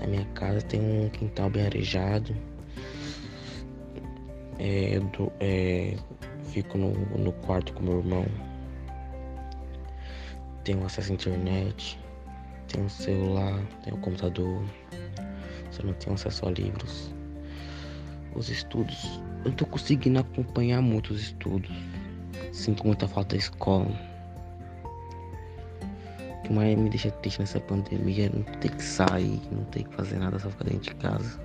Na 0.00 0.06
minha 0.06 0.24
casa 0.34 0.62
tem 0.62 0.80
um 0.80 1.10
quintal 1.10 1.50
bem 1.50 1.66
arejado. 1.66 2.34
É, 4.58 4.98
do, 4.98 5.30
é, 5.40 5.94
fico 6.44 6.78
no, 6.78 6.92
no 7.18 7.32
quarto 7.44 7.74
com 7.74 7.82
meu 7.82 7.98
irmão. 7.98 8.26
Tenho 10.64 10.84
acesso 10.86 11.12
à 11.12 11.14
internet, 11.14 11.98
tenho 12.68 12.88
celular, 12.88 13.62
tenho 13.84 13.98
computador. 13.98 14.64
Só 15.70 15.82
não 15.82 15.92
tenho 15.94 16.14
acesso 16.14 16.48
a 16.48 16.50
livros. 16.50 17.12
Os 18.34 18.48
estudos 18.48 19.22
eu 19.44 19.50
tô 19.52 19.66
conseguindo 19.66 20.20
acompanhar 20.20 20.80
muitos 20.80 21.20
estudos. 21.20 21.70
Sinto 22.52 22.86
muita 22.86 23.08
falta 23.08 23.34
da 23.34 23.38
escola. 23.38 23.90
O 26.38 26.42
que 26.42 26.52
mais 26.52 26.78
me 26.78 26.88
deixa 26.88 27.10
triste 27.10 27.40
nessa 27.40 27.60
pandemia 27.60 28.26
é 28.26 28.28
não 28.28 28.42
ter 28.60 28.70
que 28.70 28.82
sair, 28.82 29.40
não 29.50 29.64
ter 29.64 29.82
que 29.84 29.94
fazer 29.96 30.18
nada, 30.18 30.38
só 30.38 30.48
ficar 30.50 30.64
dentro 30.64 30.82
de 30.82 30.94
casa. 30.94 31.40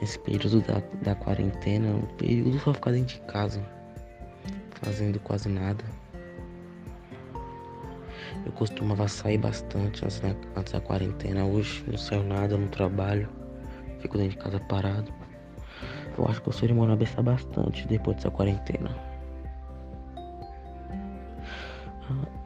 Nesse 0.00 0.18
período 0.18 0.60
da, 0.62 0.82
da 1.02 1.14
quarentena, 1.14 1.88
um 1.88 2.06
período 2.16 2.58
só 2.58 2.74
ficar 2.74 2.90
dentro 2.90 3.14
de 3.14 3.22
casa, 3.22 3.64
fazendo 4.82 5.18
quase 5.20 5.48
nada. 5.48 5.84
Eu 8.44 8.52
costumava 8.52 9.08
sair 9.08 9.38
bastante 9.38 10.04
antes 10.04 10.20
da, 10.20 10.34
antes 10.56 10.72
da 10.74 10.80
quarentena. 10.80 11.44
Hoje 11.44 11.82
não 11.86 11.96
saio 11.96 12.22
nada, 12.22 12.58
não 12.58 12.68
trabalho. 12.68 13.28
Fico 14.00 14.18
dentro 14.18 14.36
de 14.36 14.44
casa 14.44 14.60
parado. 14.60 15.23
Eu 16.16 16.26
acho 16.28 16.40
que 16.40 16.48
o 16.48 16.52
ser 16.52 16.70
humano 16.70 16.96
pensar 16.96 17.22
bastante 17.22 17.86
depois 17.88 18.16
dessa 18.16 18.30
quarentena. 18.30 18.90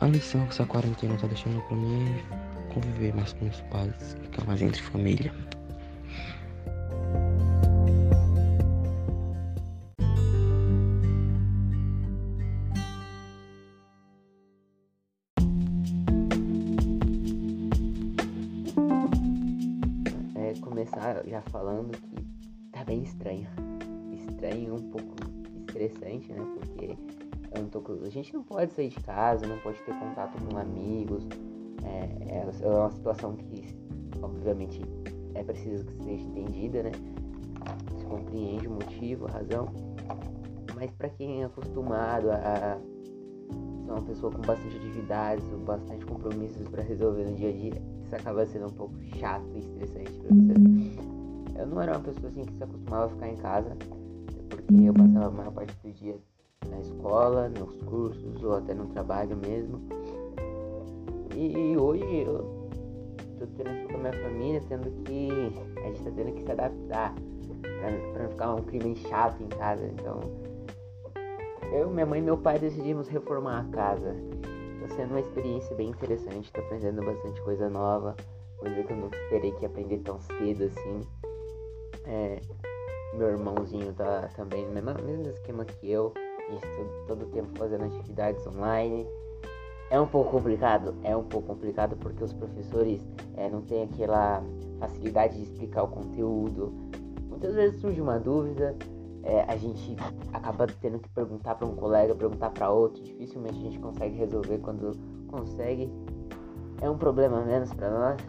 A 0.01 0.07
lição 0.07 0.45
que 0.45 0.53
essa 0.53 0.65
quarentena 0.65 1.17
tá 1.17 1.27
deixando 1.27 1.61
pra 1.63 1.77
mim 1.77 2.07
é 2.09 2.73
conviver 2.73 3.15
mais 3.15 3.33
com 3.33 3.47
os 3.47 3.61
pais, 3.63 4.17
ficar 4.23 4.45
mais 4.47 4.63
entre 4.63 4.81
família. 4.81 5.33
Gente 28.29 28.35
não 28.35 28.43
pode 28.43 28.73
sair 28.73 28.89
de 28.91 29.01
casa, 29.01 29.47
não 29.47 29.59
pode 29.59 29.79
ter 29.79 29.95
contato 29.95 30.39
com 30.43 30.59
amigos. 30.59 31.27
É, 31.83 32.35
é, 32.35 32.49
é 32.63 32.69
uma 32.69 32.91
situação 32.91 33.35
que, 33.37 33.65
obviamente, 34.23 34.83
é 35.35 35.43
preciso 35.43 35.87
que 35.87 36.05
seja 36.05 36.23
entendida, 36.25 36.83
né? 36.83 36.93
Se 37.97 38.05
compreende 38.05 38.69
o 38.69 38.73
motivo, 38.73 39.27
a 39.27 39.31
razão. 39.31 39.69
Mas 40.75 40.91
para 40.93 41.09
quem 41.09 41.43
é 41.43 41.47
acostumado 41.47 42.31
a 42.31 42.79
ser 43.83 43.91
uma 43.91 44.03
pessoa 44.03 44.31
com 44.31 44.43
bastante 44.43 44.77
atividades, 44.77 45.45
bastante 45.65 46.05
compromissos 46.05 46.69
para 46.69 46.83
resolver 46.83 47.25
no 47.25 47.35
dia 47.35 47.49
a 47.49 47.53
dia, 47.53 47.83
isso 48.05 48.15
acaba 48.15 48.45
sendo 48.45 48.67
um 48.67 48.75
pouco 48.75 48.95
chato 49.17 49.47
e 49.55 49.61
estressante 49.61 50.13
para 50.13 50.29
você. 50.29 51.61
Eu 51.61 51.67
não 51.67 51.81
era 51.81 51.93
uma 51.93 52.01
pessoa 52.01 52.29
assim 52.29 52.45
que 52.45 52.53
se 52.53 52.63
acostumava 52.63 53.07
a 53.07 53.09
ficar 53.09 53.29
em 53.29 53.37
casa, 53.37 53.77
porque 54.51 54.75
eu 54.75 54.93
passava 54.93 55.27
a 55.27 55.31
maior 55.31 55.53
parte 55.53 55.75
do 55.83 55.91
dia 55.93 56.17
na 56.69 56.81
escola, 56.81 57.49
nos 57.49 57.77
cursos 57.83 58.43
ou 58.43 58.57
até 58.57 58.75
no 58.75 58.87
trabalho 58.87 59.37
mesmo. 59.37 59.81
E 61.35 61.77
hoje 61.77 62.23
eu 62.27 62.69
tô 63.39 63.47
tendo 63.57 63.87
que 63.87 63.93
com 63.93 63.95
a 63.95 63.99
minha 63.99 64.23
família, 64.23 64.63
tendo 64.69 64.91
que. 65.05 65.29
A 65.79 65.87
gente 65.89 66.03
tá 66.03 66.11
tendo 66.11 66.33
que 66.33 66.43
se 66.43 66.51
adaptar 66.51 67.15
pra, 67.61 68.13
pra 68.13 68.23
não 68.23 68.31
ficar 68.31 68.55
um 68.55 68.63
clima 68.63 68.95
chato 68.97 69.43
em 69.43 69.49
casa. 69.49 69.87
Então 69.87 70.21
eu, 71.73 71.91
minha 71.91 72.07
mãe 72.07 72.21
e 72.21 72.23
meu 72.23 72.37
pai 72.37 72.59
decidimos 72.59 73.09
reformar 73.09 73.61
a 73.61 73.65
casa. 73.73 74.15
Tá 74.81 74.95
sendo 74.95 75.11
uma 75.11 75.21
experiência 75.21 75.75
bem 75.77 75.91
interessante, 75.91 76.53
tô 76.53 76.61
aprendendo 76.61 77.05
bastante 77.05 77.41
coisa 77.43 77.69
nova, 77.69 78.17
coisa 78.59 78.83
que 78.83 78.93
eu 78.93 78.97
não 78.97 79.09
esperei 79.09 79.53
que 79.53 79.67
aprender 79.67 79.99
tão 79.99 80.19
cedo 80.21 80.65
assim. 80.65 81.01
É, 82.07 82.41
meu 83.15 83.29
irmãozinho 83.29 83.93
tá 83.93 84.29
também 84.35 84.65
no 84.67 84.73
mesmo, 84.73 84.95
mesmo 85.05 85.29
esquema 85.29 85.65
que 85.65 85.91
eu, 85.91 86.13
todo, 86.57 87.07
todo 87.07 87.23
o 87.23 87.27
tempo 87.27 87.49
fazendo 87.59 87.85
atividades 87.85 88.47
online. 88.47 89.07
É 89.91 89.99
um 89.99 90.07
pouco 90.07 90.31
complicado, 90.31 90.95
é 91.03 91.17
um 91.17 91.25
pouco 91.25 91.49
complicado 91.49 91.97
porque 91.97 92.23
os 92.23 92.33
professores 92.33 93.07
é, 93.37 93.49
não 93.49 93.63
têm 93.63 93.85
aquela 93.85 94.43
facilidade 94.79 95.37
de 95.37 95.45
explicar 95.45 95.85
o 95.85 95.89
conteúdo. 95.89 96.73
Muitas 97.29 97.55
vezes 97.55 97.81
surge 97.81 98.01
uma 98.01 98.19
dúvida, 98.19 98.77
é, 99.23 99.43
a 99.43 99.57
gente 99.57 99.97
acaba 100.33 100.67
tendo 100.67 100.99
que 100.99 101.09
perguntar 101.11 101.55
para 101.55 101.67
um 101.67 101.75
colega, 101.75 102.15
perguntar 102.15 102.51
para 102.51 102.71
outro, 102.71 103.03
dificilmente 103.03 103.59
a 103.59 103.63
gente 103.63 103.79
consegue 103.79 104.17
resolver 104.17 104.59
quando 104.59 104.93
consegue. 105.29 105.91
É 106.81 106.89
um 106.89 106.99
problema 106.99 107.41
menos 107.43 107.73
para 107.73 107.91
nós. 107.91 108.21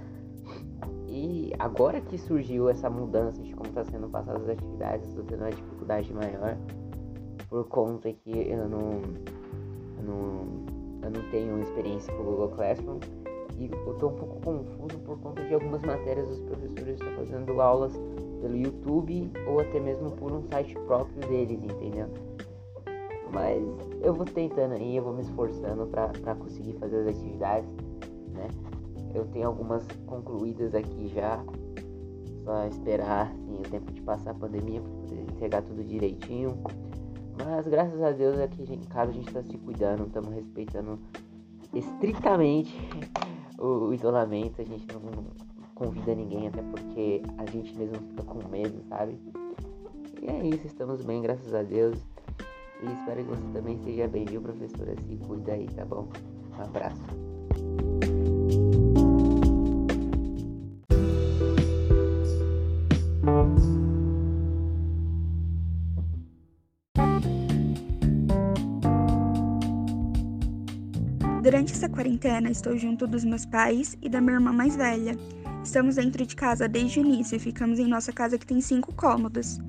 E 1.07 1.51
agora 1.59 1.99
que 1.99 2.17
surgiu 2.17 2.69
essa 2.69 2.89
mudança 2.89 3.41
de 3.41 3.53
como 3.53 3.69
está 3.69 3.83
sendo 3.83 4.07
passadas 4.07 4.43
as 4.43 4.49
atividades, 4.49 5.09
estou 5.09 5.23
tendo 5.25 5.41
uma 5.41 5.49
dificuldade 5.49 6.13
maior 6.13 6.57
por 7.49 7.67
conta 7.67 8.13
que 8.13 8.31
eu 8.31 8.69
não, 8.69 9.01
eu 9.97 10.03
não, 10.03 10.47
eu 11.03 11.11
não 11.11 11.31
tenho 11.31 11.59
experiência 11.61 12.13
com 12.13 12.21
o 12.21 12.25
Google 12.25 12.49
Classroom 12.49 12.99
e 13.57 13.69
eu 13.71 13.93
estou 13.93 14.11
um 14.11 14.15
pouco 14.15 14.39
confuso 14.41 14.99
por 14.99 15.19
conta 15.19 15.43
de 15.43 15.53
algumas 15.53 15.81
matérias 15.81 16.29
os 16.29 16.39
professores 16.41 16.93
estão 16.93 17.11
fazendo 17.15 17.59
aulas 17.61 17.93
pelo 18.41 18.55
YouTube 18.55 19.31
ou 19.47 19.59
até 19.59 19.79
mesmo 19.79 20.11
por 20.11 20.31
um 20.31 20.41
site 20.43 20.73
próprio 20.85 21.27
deles, 21.27 21.59
entendeu? 21.61 22.07
Mas 23.33 23.61
eu 24.01 24.13
vou 24.13 24.25
tentando 24.25 24.75
aí, 24.75 24.95
eu 24.95 25.03
vou 25.03 25.13
me 25.13 25.21
esforçando 25.21 25.85
para 25.87 26.35
conseguir 26.35 26.73
fazer 26.73 27.01
as 27.01 27.07
atividades, 27.07 27.69
né? 28.33 28.47
Eu 29.13 29.25
tenho 29.25 29.47
algumas 29.47 29.85
concluídas 30.05 30.73
aqui 30.73 31.07
já. 31.07 31.43
Só 32.43 32.65
esperar 32.65 33.27
assim, 33.27 33.59
o 33.59 33.69
tempo 33.69 33.91
de 33.91 34.01
passar 34.01 34.31
a 34.31 34.33
pandemia 34.33 34.81
para 34.81 34.91
poder 34.91 35.21
entregar 35.21 35.61
tudo 35.61 35.83
direitinho. 35.83 36.57
Mas 37.45 37.67
graças 37.67 38.01
a 38.01 38.11
Deus 38.11 38.39
aqui 38.39 38.63
em 38.71 38.83
casa 38.83 39.11
a 39.11 39.13
gente 39.13 39.27
está 39.27 39.41
se 39.41 39.57
cuidando, 39.57 40.07
estamos 40.07 40.33
respeitando 40.33 40.99
estritamente 41.73 42.75
o, 43.57 43.87
o, 43.87 43.93
isolamento. 43.93 44.61
A 44.61 44.65
gente 44.65 44.85
não 44.93 45.23
convida 45.75 46.13
ninguém, 46.13 46.47
até 46.47 46.61
porque 46.61 47.21
a 47.37 47.45
gente 47.45 47.77
mesmo 47.77 47.95
fica 48.09 48.23
com 48.23 48.47
medo, 48.49 48.83
sabe? 48.89 49.17
E 50.21 50.27
é 50.27 50.47
isso, 50.47 50.67
estamos 50.67 51.01
bem, 51.01 51.21
graças 51.21 51.53
a 51.53 51.63
Deus. 51.63 51.97
E 52.81 52.91
espero 52.91 53.23
que 53.23 53.29
você 53.29 53.53
também 53.53 53.75
esteja 53.75 54.07
bem, 54.07 54.25
viu, 54.25 54.41
professora? 54.41 54.95
Se 55.01 55.15
cuida 55.27 55.53
aí, 55.53 55.67
tá 55.67 55.85
bom? 55.85 56.07
Um 56.57 56.61
abraço. 56.61 57.38
Durante 71.79 71.93
essa 71.93 71.95
quarentena, 71.95 72.51
estou 72.51 72.77
junto 72.77 73.07
dos 73.07 73.23
meus 73.23 73.45
pais 73.45 73.97
e 74.01 74.09
da 74.09 74.19
minha 74.19 74.33
irmã 74.33 74.51
mais 74.51 74.75
velha. 74.75 75.17
Estamos 75.63 75.95
dentro 75.95 76.25
de 76.25 76.35
casa 76.35 76.67
desde 76.67 76.99
o 76.99 77.05
início 77.05 77.37
e 77.37 77.39
ficamos 77.39 77.79
em 77.79 77.87
nossa 77.87 78.11
casa 78.11 78.37
que 78.37 78.45
tem 78.45 78.59
cinco 78.59 78.93
cômodos. 78.93 79.61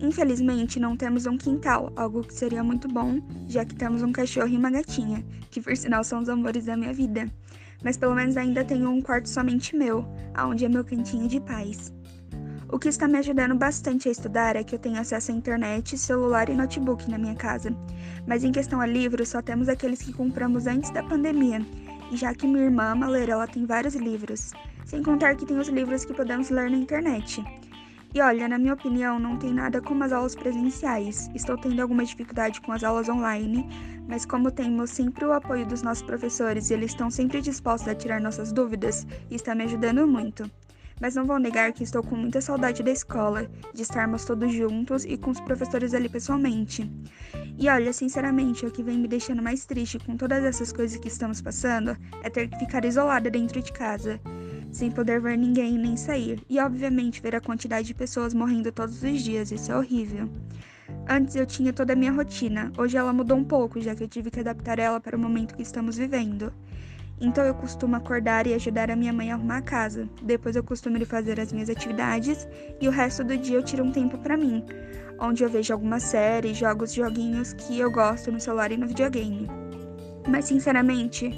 Infelizmente, 0.00 0.78
não 0.78 0.96
temos 0.96 1.26
um 1.26 1.36
quintal, 1.36 1.92
algo 1.96 2.22
que 2.22 2.32
seria 2.32 2.62
muito 2.62 2.86
bom, 2.86 3.20
já 3.48 3.64
que 3.64 3.74
temos 3.74 4.00
um 4.04 4.12
cachorro 4.12 4.46
e 4.46 4.56
uma 4.56 4.70
gatinha, 4.70 5.24
que 5.50 5.60
por 5.60 5.76
sinal 5.76 6.04
são 6.04 6.20
os 6.20 6.28
amores 6.28 6.66
da 6.66 6.76
minha 6.76 6.92
vida. 6.92 7.28
Mas 7.82 7.96
pelo 7.96 8.14
menos 8.14 8.36
ainda 8.36 8.64
tenho 8.64 8.88
um 8.88 9.02
quarto 9.02 9.28
somente 9.28 9.74
meu, 9.74 10.06
aonde 10.34 10.64
é 10.64 10.68
meu 10.68 10.84
cantinho 10.84 11.26
de 11.26 11.40
paz. 11.40 11.92
O 12.68 12.80
que 12.80 12.88
está 12.88 13.06
me 13.06 13.16
ajudando 13.18 13.54
bastante 13.54 14.08
a 14.08 14.10
estudar 14.12 14.56
é 14.56 14.64
que 14.64 14.74
eu 14.74 14.78
tenho 14.78 15.00
acesso 15.00 15.30
à 15.30 15.34
internet, 15.34 15.96
celular 15.96 16.48
e 16.48 16.54
notebook 16.54 17.08
na 17.08 17.16
minha 17.16 17.34
casa. 17.36 17.72
Mas 18.26 18.42
em 18.42 18.50
questão 18.50 18.80
a 18.80 18.86
livros, 18.86 19.28
só 19.28 19.40
temos 19.40 19.68
aqueles 19.68 20.02
que 20.02 20.12
compramos 20.12 20.66
antes 20.66 20.90
da 20.90 21.00
pandemia. 21.00 21.64
E 22.10 22.16
já 22.16 22.34
que 22.34 22.44
minha 22.44 22.64
irmã 22.64 22.90
ama 22.90 23.06
ler, 23.06 23.28
ela 23.28 23.46
tem 23.46 23.64
vários 23.64 23.94
livros. 23.94 24.52
Sem 24.84 25.00
contar 25.00 25.36
que 25.36 25.46
tem 25.46 25.56
os 25.58 25.68
livros 25.68 26.04
que 26.04 26.12
podemos 26.12 26.50
ler 26.50 26.68
na 26.68 26.76
internet. 26.76 27.40
E 28.12 28.20
olha, 28.20 28.48
na 28.48 28.58
minha 28.58 28.74
opinião, 28.74 29.16
não 29.16 29.36
tem 29.36 29.54
nada 29.54 29.80
como 29.80 30.02
as 30.02 30.10
aulas 30.10 30.34
presenciais. 30.34 31.30
Estou 31.36 31.56
tendo 31.56 31.80
alguma 31.80 32.04
dificuldade 32.04 32.60
com 32.60 32.72
as 32.72 32.82
aulas 32.82 33.08
online, 33.08 33.64
mas 34.08 34.26
como 34.26 34.50
temos 34.50 34.90
sempre 34.90 35.24
o 35.24 35.32
apoio 35.32 35.64
dos 35.66 35.82
nossos 35.82 36.02
professores 36.02 36.68
e 36.70 36.74
eles 36.74 36.90
estão 36.90 37.12
sempre 37.12 37.40
dispostos 37.40 37.88
a 37.88 37.94
tirar 37.94 38.20
nossas 38.20 38.52
dúvidas, 38.52 39.06
está 39.30 39.54
me 39.54 39.64
ajudando 39.64 40.04
muito 40.04 40.50
mas 41.00 41.14
não 41.14 41.24
vou 41.24 41.38
negar 41.38 41.72
que 41.72 41.84
estou 41.84 42.02
com 42.02 42.16
muita 42.16 42.40
saudade 42.40 42.82
da 42.82 42.90
escola, 42.90 43.48
de 43.74 43.82
estarmos 43.82 44.24
todos 44.24 44.52
juntos 44.52 45.04
e 45.04 45.16
com 45.16 45.30
os 45.30 45.40
professores 45.40 45.94
ali 45.94 46.08
pessoalmente. 46.08 46.90
E 47.58 47.68
olha, 47.68 47.92
sinceramente, 47.92 48.66
o 48.66 48.70
que 48.70 48.82
vem 48.82 48.98
me 48.98 49.08
deixando 49.08 49.42
mais 49.42 49.64
triste 49.64 49.98
com 49.98 50.16
todas 50.16 50.44
essas 50.44 50.72
coisas 50.72 50.98
que 50.98 51.08
estamos 51.08 51.40
passando 51.40 51.96
é 52.22 52.30
ter 52.30 52.48
que 52.48 52.58
ficar 52.58 52.84
isolada 52.84 53.30
dentro 53.30 53.62
de 53.62 53.72
casa, 53.72 54.20
sem 54.70 54.90
poder 54.90 55.20
ver 55.20 55.38
ninguém 55.38 55.78
nem 55.78 55.96
sair, 55.96 56.42
e 56.48 56.58
obviamente 56.60 57.22
ver 57.22 57.34
a 57.34 57.40
quantidade 57.40 57.86
de 57.86 57.94
pessoas 57.94 58.34
morrendo 58.34 58.70
todos 58.72 59.02
os 59.02 59.22
dias, 59.22 59.50
isso 59.50 59.72
é 59.72 59.76
horrível. 59.76 60.28
Antes 61.08 61.36
eu 61.36 61.46
tinha 61.46 61.72
toda 61.72 61.92
a 61.92 61.96
minha 61.96 62.12
rotina, 62.12 62.72
hoje 62.76 62.96
ela 62.96 63.12
mudou 63.12 63.36
um 63.36 63.44
pouco, 63.44 63.80
já 63.80 63.94
que 63.94 64.04
eu 64.04 64.08
tive 64.08 64.30
que 64.30 64.40
adaptar 64.40 64.78
ela 64.78 65.00
para 65.00 65.16
o 65.16 65.20
momento 65.20 65.54
que 65.54 65.62
estamos 65.62 65.96
vivendo. 65.96 66.52
Então 67.20 67.44
eu 67.44 67.54
costumo 67.54 67.96
acordar 67.96 68.46
e 68.46 68.52
ajudar 68.52 68.90
a 68.90 68.96
minha 68.96 69.12
mãe 69.12 69.30
a 69.30 69.34
arrumar 69.34 69.58
a 69.58 69.62
casa. 69.62 70.08
Depois 70.22 70.54
eu 70.54 70.62
costumo 70.62 70.98
ir 70.98 71.06
fazer 71.06 71.40
as 71.40 71.50
minhas 71.50 71.70
atividades 71.70 72.46
e 72.80 72.86
o 72.86 72.90
resto 72.90 73.24
do 73.24 73.36
dia 73.38 73.56
eu 73.56 73.62
tiro 73.62 73.84
um 73.84 73.90
tempo 73.90 74.18
para 74.18 74.36
mim, 74.36 74.62
onde 75.18 75.42
eu 75.42 75.48
vejo 75.48 75.72
alguma 75.72 75.98
série, 75.98 76.52
jogo 76.52 76.84
os 76.84 76.92
joguinhos 76.92 77.54
que 77.54 77.78
eu 77.78 77.90
gosto 77.90 78.30
no 78.30 78.38
celular 78.38 78.70
e 78.70 78.76
no 78.76 78.86
videogame. 78.86 79.48
Mas 80.28 80.44
sinceramente, 80.44 81.32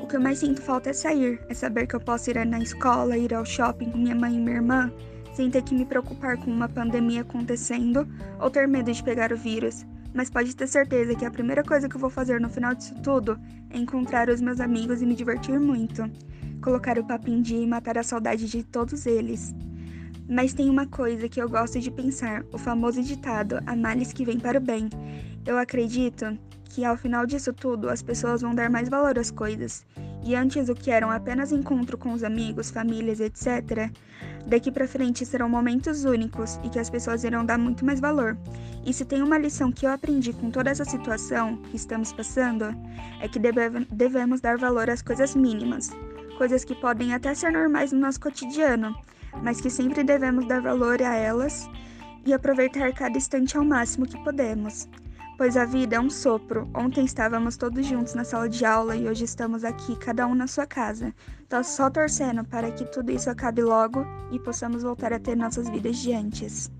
o 0.00 0.06
que 0.06 0.16
eu 0.16 0.20
mais 0.20 0.38
sinto 0.38 0.62
falta 0.62 0.90
é 0.90 0.92
sair, 0.92 1.40
é 1.48 1.54
saber 1.54 1.88
que 1.88 1.96
eu 1.96 2.00
posso 2.00 2.30
ir 2.30 2.46
na 2.46 2.60
escola, 2.60 3.18
ir 3.18 3.34
ao 3.34 3.44
shopping 3.44 3.90
com 3.90 3.98
minha 3.98 4.14
mãe 4.14 4.36
e 4.36 4.38
minha 4.38 4.56
irmã, 4.56 4.92
sem 5.34 5.50
ter 5.50 5.62
que 5.62 5.74
me 5.74 5.84
preocupar 5.84 6.36
com 6.36 6.50
uma 6.50 6.68
pandemia 6.68 7.22
acontecendo 7.22 8.06
ou 8.40 8.48
ter 8.48 8.68
medo 8.68 8.92
de 8.92 9.02
pegar 9.02 9.32
o 9.32 9.36
vírus 9.36 9.84
mas 10.16 10.30
pode 10.30 10.56
ter 10.56 10.66
certeza 10.66 11.14
que 11.14 11.26
a 11.26 11.30
primeira 11.30 11.62
coisa 11.62 11.86
que 11.88 11.94
eu 11.94 12.00
vou 12.00 12.08
fazer 12.08 12.40
no 12.40 12.48
final 12.48 12.74
disso 12.74 12.94
tudo 13.02 13.38
é 13.68 13.76
encontrar 13.76 14.30
os 14.30 14.40
meus 14.40 14.60
amigos 14.60 15.02
e 15.02 15.06
me 15.06 15.14
divertir 15.14 15.60
muito. 15.60 16.10
Colocar 16.62 16.98
o 16.98 17.04
papo 17.04 17.28
em 17.28 17.42
dia 17.42 17.60
e 17.60 17.66
matar 17.66 17.98
a 17.98 18.02
saudade 18.02 18.48
de 18.48 18.64
todos 18.64 19.04
eles. 19.04 19.54
Mas 20.26 20.54
tem 20.54 20.70
uma 20.70 20.86
coisa 20.86 21.28
que 21.28 21.40
eu 21.40 21.48
gosto 21.48 21.78
de 21.78 21.90
pensar, 21.90 22.42
o 22.50 22.56
famoso 22.56 23.02
ditado, 23.02 23.60
a 23.66 23.76
males 23.76 24.10
que 24.12 24.24
vem 24.24 24.40
para 24.40 24.58
o 24.58 24.60
bem. 24.60 24.88
Eu 25.44 25.58
acredito 25.58 26.36
que 26.64 26.82
ao 26.82 26.96
final 26.96 27.26
disso 27.26 27.52
tudo 27.52 27.90
as 27.90 28.02
pessoas 28.02 28.40
vão 28.40 28.54
dar 28.54 28.70
mais 28.70 28.88
valor 28.88 29.18
às 29.18 29.30
coisas. 29.30 29.84
E 30.26 30.34
antes 30.34 30.68
o 30.68 30.74
que 30.74 30.90
eram 30.90 31.10
apenas 31.10 31.52
encontro 31.52 31.96
com 31.96 32.12
os 32.12 32.22
amigos, 32.22 32.70
famílias, 32.70 33.20
etc., 33.20 33.90
Daqui 34.46 34.70
para 34.70 34.86
frente 34.86 35.26
serão 35.26 35.48
momentos 35.48 36.04
únicos 36.04 36.60
e 36.62 36.68
que 36.68 36.78
as 36.78 36.88
pessoas 36.88 37.24
irão 37.24 37.44
dar 37.44 37.58
muito 37.58 37.84
mais 37.84 37.98
valor. 37.98 38.38
E 38.84 38.92
se 38.92 39.04
tem 39.04 39.20
uma 39.20 39.36
lição 39.36 39.72
que 39.72 39.84
eu 39.84 39.90
aprendi 39.90 40.32
com 40.32 40.50
toda 40.52 40.70
essa 40.70 40.84
situação 40.84 41.56
que 41.56 41.76
estamos 41.76 42.12
passando, 42.12 42.66
é 43.20 43.26
que 43.26 43.40
deve, 43.40 43.84
devemos 43.90 44.40
dar 44.40 44.56
valor 44.56 44.88
às 44.88 45.02
coisas 45.02 45.34
mínimas, 45.34 45.90
coisas 46.38 46.64
que 46.64 46.76
podem 46.76 47.12
até 47.12 47.34
ser 47.34 47.50
normais 47.50 47.90
no 47.90 47.98
nosso 47.98 48.20
cotidiano, 48.20 48.96
mas 49.42 49.60
que 49.60 49.68
sempre 49.68 50.04
devemos 50.04 50.46
dar 50.46 50.60
valor 50.60 51.02
a 51.02 51.16
elas 51.16 51.68
e 52.24 52.32
aproveitar 52.32 52.92
cada 52.92 53.18
instante 53.18 53.56
ao 53.56 53.64
máximo 53.64 54.06
que 54.06 54.22
podemos 54.22 54.88
pois 55.36 55.56
a 55.56 55.64
vida 55.64 55.96
é 55.96 56.00
um 56.00 56.10
sopro. 56.10 56.68
Ontem 56.74 57.04
estávamos 57.04 57.56
todos 57.56 57.84
juntos 57.86 58.14
na 58.14 58.24
sala 58.24 58.48
de 58.48 58.64
aula 58.64 58.96
e 58.96 59.08
hoje 59.08 59.24
estamos 59.24 59.64
aqui, 59.64 59.96
cada 59.96 60.26
um 60.26 60.34
na 60.34 60.46
sua 60.46 60.66
casa. 60.66 61.14
Tô 61.48 61.62
só 61.62 61.90
torcendo 61.90 62.44
para 62.44 62.70
que 62.72 62.84
tudo 62.86 63.12
isso 63.12 63.30
acabe 63.30 63.62
logo 63.62 64.04
e 64.32 64.38
possamos 64.38 64.82
voltar 64.82 65.12
a 65.12 65.18
ter 65.18 65.36
nossas 65.36 65.68
vidas 65.68 65.98
de 65.98 66.12
antes. 66.12 66.70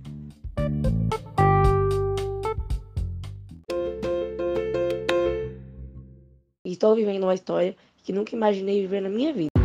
Estou 6.64 6.94
vivendo 6.94 7.22
uma 7.24 7.34
história 7.34 7.76
que 8.02 8.12
nunca 8.12 8.34
imaginei 8.34 8.80
viver 8.80 9.00
na 9.00 9.08
minha 9.08 9.32
vida. 9.32 9.55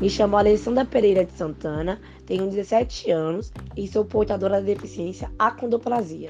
Me 0.00 0.10
chamo 0.10 0.36
Alessandra 0.36 0.84
Pereira 0.84 1.24
de 1.24 1.32
Santana, 1.32 1.98
tenho 2.26 2.50
17 2.50 3.10
anos 3.10 3.50
e 3.74 3.88
sou 3.88 4.04
portadora 4.04 4.60
da 4.60 4.66
deficiência 4.66 5.30
acondroplasia. 5.38 6.28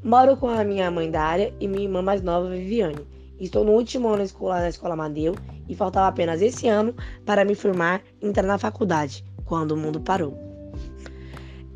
Moro 0.00 0.36
com 0.36 0.48
a 0.48 0.62
minha 0.62 0.88
mãe 0.92 1.10
Dária 1.10 1.52
e 1.58 1.66
minha 1.66 1.82
irmã 1.82 2.02
mais 2.02 2.22
nova 2.22 2.48
Viviane. 2.48 3.04
Estou 3.40 3.64
no 3.64 3.72
último 3.72 4.08
ano 4.08 4.22
escolar 4.22 4.60
na 4.60 4.68
Escola 4.68 4.94
Amadeu 4.94 5.34
e 5.68 5.74
faltava 5.74 6.06
apenas 6.06 6.40
esse 6.40 6.68
ano 6.68 6.94
para 7.26 7.44
me 7.44 7.56
formar 7.56 8.00
e 8.22 8.28
entrar 8.28 8.44
na 8.44 8.58
faculdade, 8.58 9.24
quando 9.44 9.72
o 9.72 9.76
mundo 9.76 10.00
parou. 10.00 10.38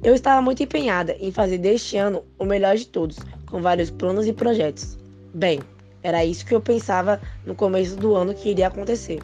Eu 0.05 0.15
estava 0.15 0.41
muito 0.41 0.63
empenhada 0.63 1.17
em 1.19 1.33
fazer 1.33 1.59
deste 1.59 1.97
ano 1.97 2.23
o 2.39 2.45
melhor 2.45 2.77
de 2.77 2.87
todos, 2.87 3.19
com 3.51 3.61
vários 3.61 3.91
planos 3.91 4.25
e 4.29 4.33
projetos. 4.33 4.97
Bem, 5.35 5.59
era 6.01 6.25
isso 6.25 6.47
que 6.47 6.55
eu 6.55 6.61
pensava 6.61 7.21
no 7.45 7.57
começo 7.57 7.97
do 7.97 8.15
ano 8.15 8.33
que 8.33 8.51
iria 8.51 8.69
acontecer. 8.69 9.19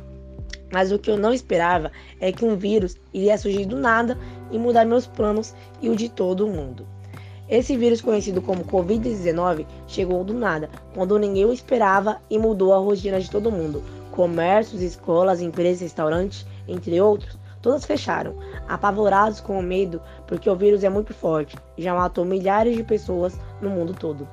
Mas 0.73 0.91
o 0.91 0.99
que 0.99 1.11
eu 1.11 1.17
não 1.17 1.33
esperava 1.33 1.93
é 2.21 2.33
que 2.33 2.45
um 2.45 2.57
vírus 2.57 2.97
iria 3.13 3.39
surgir 3.39 3.65
do 3.65 3.77
nada 3.77 4.19
e 4.51 4.59
mudar 4.59 4.85
meus 4.85 5.07
planos 5.07 5.55
e 5.81 5.89
o 5.89 5.97
de 5.97 6.09
todo 6.09 6.49
mundo. 6.49 6.87
Esse 7.49 7.77
vírus, 7.77 8.01
conhecido 8.01 8.41
como 8.41 8.65
Covid-19, 8.65 9.67
chegou 9.87 10.25
do 10.25 10.33
nada, 10.33 10.71
quando 10.95 11.19
ninguém 11.19 11.45
o 11.45 11.53
esperava 11.53 12.21
e 12.31 12.39
mudou 12.39 12.73
a 12.73 12.79
rotina 12.79 13.21
de 13.21 13.31
todo 13.31 13.53
mundo. 13.53 13.83
Comércios, 14.11 14.81
escolas, 14.81 15.43
empresas, 15.43 15.83
restaurantes, 15.83 16.47
entre 16.67 16.99
outros, 17.01 17.37
todas 17.61 17.85
fecharam, 17.85 18.35
apavorados 18.67 19.41
com 19.41 19.59
o 19.59 19.63
medo, 19.63 20.01
porque 20.27 20.49
o 20.49 20.57
vírus 20.57 20.85
é 20.85 20.89
muito 20.89 21.13
forte 21.13 21.57
e 21.77 21.83
já 21.83 21.95
matou 21.95 22.25
milhares 22.25 22.77
de 22.77 22.83
pessoas 22.83 23.39
no 23.61 23.69
mundo 23.69 23.93
todo. 23.93 24.27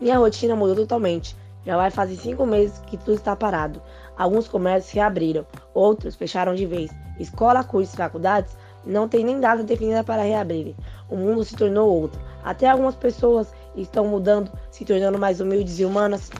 Minha 0.00 0.18
rotina 0.18 0.56
mudou 0.56 0.76
totalmente. 0.76 1.36
Já 1.64 1.76
vai 1.76 1.90
fazer 1.90 2.16
cinco 2.16 2.44
meses 2.44 2.78
que 2.86 2.96
tudo 2.96 3.14
está 3.14 3.34
parado. 3.34 3.80
Alguns 4.16 4.48
comércios 4.48 4.92
reabriram, 4.92 5.46
outros 5.72 6.14
fecharam 6.14 6.54
de 6.54 6.66
vez. 6.66 6.90
Escola, 7.18 7.64
cursos 7.64 7.94
e 7.94 7.96
faculdades 7.96 8.56
não 8.86 9.08
têm 9.08 9.24
nem 9.24 9.40
data 9.40 9.62
definida 9.62 10.04
para 10.04 10.22
reabrirem. 10.22 10.76
O 11.08 11.16
mundo 11.16 11.44
se 11.44 11.56
tornou 11.56 11.88
outro. 11.88 12.20
Até 12.44 12.68
algumas 12.68 12.94
pessoas 12.94 13.52
estão 13.76 14.06
mudando, 14.06 14.50
se 14.70 14.84
tornando 14.84 15.18
mais 15.18 15.40
humildes 15.40 15.78
e 15.78 15.84
humanas. 15.84 16.30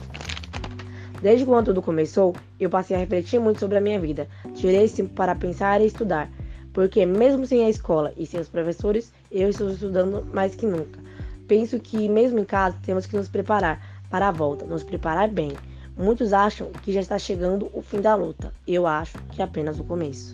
Desde 1.21 1.45
quando 1.45 1.67
tudo 1.67 1.81
começou, 1.81 2.35
eu 2.59 2.69
passei 2.69 2.95
a 2.95 2.99
refletir 2.99 3.39
muito 3.39 3.59
sobre 3.59 3.77
a 3.77 3.81
minha 3.81 3.99
vida. 3.99 4.27
Tirei 4.53 4.87
tempo 4.87 5.13
para 5.13 5.33
pensar 5.33 5.81
e 5.81 5.87
estudar, 5.87 6.29
porque 6.71 7.05
mesmo 7.05 7.45
sem 7.45 7.65
a 7.65 7.69
escola 7.69 8.13
e 8.15 8.25
sem 8.25 8.39
os 8.39 8.49
professores, 8.49 9.11
eu 9.31 9.49
estou 9.49 9.69
estudando 9.69 10.25
mais 10.33 10.55
que 10.55 10.65
nunca. 10.65 10.99
Penso 11.47 11.79
que 11.79 12.09
mesmo 12.09 12.39
em 12.39 12.45
casa 12.45 12.77
temos 12.85 13.05
que 13.05 13.15
nos 13.15 13.27
preparar 13.27 13.81
para 14.09 14.27
a 14.27 14.31
volta, 14.31 14.65
nos 14.65 14.83
preparar 14.83 15.29
bem. 15.29 15.51
Muitos 15.97 16.33
acham 16.33 16.71
que 16.83 16.91
já 16.91 16.99
está 16.99 17.17
chegando 17.17 17.69
o 17.73 17.81
fim 17.81 18.01
da 18.01 18.15
luta. 18.15 18.53
Eu 18.67 18.85
acho 18.85 19.17
que 19.29 19.41
é 19.41 19.45
apenas 19.45 19.79
o 19.79 19.83
começo. 19.83 20.33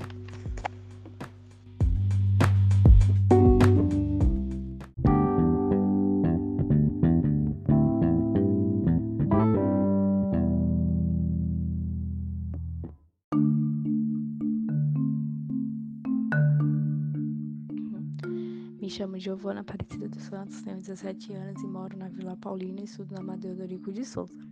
Me 18.82 18.90
chamo 18.90 19.20
Giovana 19.20 19.62
Aparecida 19.62 20.10
dos 20.10 20.24
Santos, 20.24 20.64
tenho 20.64 20.78
17 20.78 21.34
anos 21.34 21.62
e 21.62 21.68
moro 21.68 21.96
na 21.96 22.10
Vila 22.10 22.36
Paulina 22.36 22.82
e 22.82 22.86
estudo 22.86 23.14
na 23.14 23.22
Madeira 23.22 23.56
Dorico 23.56 23.92
de 23.92 24.04
Souza. 24.04 24.52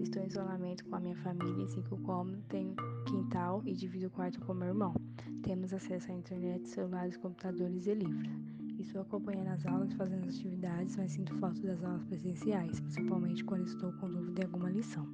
Estou 0.00 0.22
em 0.22 0.26
isolamento 0.26 0.84
com 0.86 0.96
a 0.96 1.00
minha 1.00 1.16
família 1.16 1.62
em 1.62 1.68
cinco 1.68 1.96
cômodos, 1.98 2.42
tenho 2.48 2.74
quintal 3.06 3.62
e 3.66 3.74
divido 3.74 4.06
o 4.06 4.10
quarto 4.10 4.40
com 4.40 4.54
meu 4.54 4.68
irmão. 4.68 4.94
Temos 5.42 5.74
acesso 5.74 6.10
à 6.10 6.14
internet, 6.14 6.66
celulares, 6.68 7.18
computadores 7.18 7.86
e 7.86 7.94
livros. 7.94 8.30
Estou 8.78 9.02
acompanhando 9.02 9.48
as 9.48 9.66
aulas, 9.66 9.92
fazendo 9.92 10.26
as 10.26 10.34
atividades, 10.34 10.96
mas 10.96 11.12
sinto 11.12 11.34
falta 11.38 11.60
das 11.60 11.84
aulas 11.84 12.02
presenciais, 12.04 12.80
principalmente 12.80 13.44
quando 13.44 13.66
estou 13.66 13.92
com 13.92 14.08
dúvida 14.08 14.40
em 14.40 14.44
alguma 14.46 14.70
lição. 14.70 15.06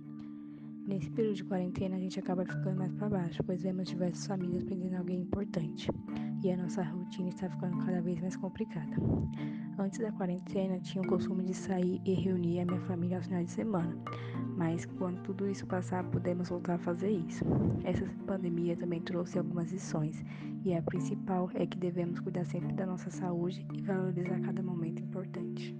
Nesse 0.87 1.11
período 1.11 1.35
de 1.35 1.44
quarentena, 1.44 1.96
a 1.96 2.01
gente 2.01 2.20
acaba 2.20 2.46
ficando 2.46 2.79
mais 2.79 2.92
para 2.92 3.09
baixo, 3.09 3.42
pois 3.42 3.62
vemos 3.62 3.88
diversas 3.88 4.25
famílias 4.25 4.62
perdendo 4.62 4.94
alguém 4.94 5.20
importante 5.20 5.90
e 6.42 6.51
a 6.51 6.57
nossa 6.57 6.83
rotina 6.83 7.29
está 7.29 7.49
ficando 7.49 7.79
cada 7.85 8.01
vez 8.01 8.20
mais 8.20 8.37
complicada. 8.37 8.96
Antes 9.79 9.99
da 9.99 10.12
quarentena, 10.12 10.79
tinha 10.81 11.03
o 11.03 11.07
costume 11.07 11.44
de 11.44 11.55
sair 11.55 12.01
e 12.05 12.14
reunir 12.14 12.61
a 12.61 12.64
minha 12.64 12.81
família 12.83 13.18
aos 13.18 13.27
finais 13.27 13.46
de 13.46 13.53
semana, 13.53 13.96
mas 14.57 14.87
quando 14.87 15.22
tudo 15.22 15.49
isso 15.49 15.66
passar, 15.66 16.05
podemos 16.05 16.49
voltar 16.49 16.75
a 16.75 16.79
fazer 16.79 17.11
isso. 17.11 17.44
Essa 17.85 18.07
pandemia 18.27 18.77
também 18.77 19.01
trouxe 19.01 19.38
algumas 19.38 19.70
lições, 19.70 20.25
e 20.64 20.75
a 20.75 20.83
principal 20.83 21.51
é 21.55 21.66
que 21.66 21.79
devemos 21.79 22.20
cuidar 22.20 22.44
sempre 22.46 22.72
da 22.72 22.87
nossa 22.87 23.11
saúde 23.11 23.66
e 23.75 23.83
valorizar 23.83 24.40
cada 24.40 24.62
momento 24.62 25.03
importante. 25.03 25.77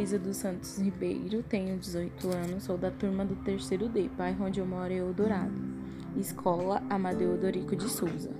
Luísa 0.00 0.18
dos 0.18 0.38
Santos 0.38 0.78
Ribeiro, 0.78 1.42
tenho 1.42 1.76
18 1.76 2.28
anos, 2.28 2.64
sou 2.64 2.78
da 2.78 2.90
turma 2.90 3.22
do 3.22 3.36
terceiro 3.36 3.86
D, 3.86 4.08
bairro 4.08 4.46
onde 4.46 4.58
eu 4.58 4.64
moro 4.64 4.90
é 4.90 4.96
Eldorado, 4.96 5.52
Escola 6.16 6.82
Amadeu 6.88 7.36
Dorico 7.36 7.76
de 7.76 7.86
Souza. 7.86 8.30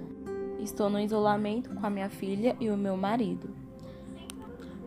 Estou 0.58 0.88
no 0.88 0.98
isolamento 0.98 1.68
com 1.74 1.86
a 1.86 1.90
minha 1.90 2.08
filha 2.08 2.56
e 2.58 2.70
o 2.70 2.78
meu 2.78 2.96
marido. 2.96 3.50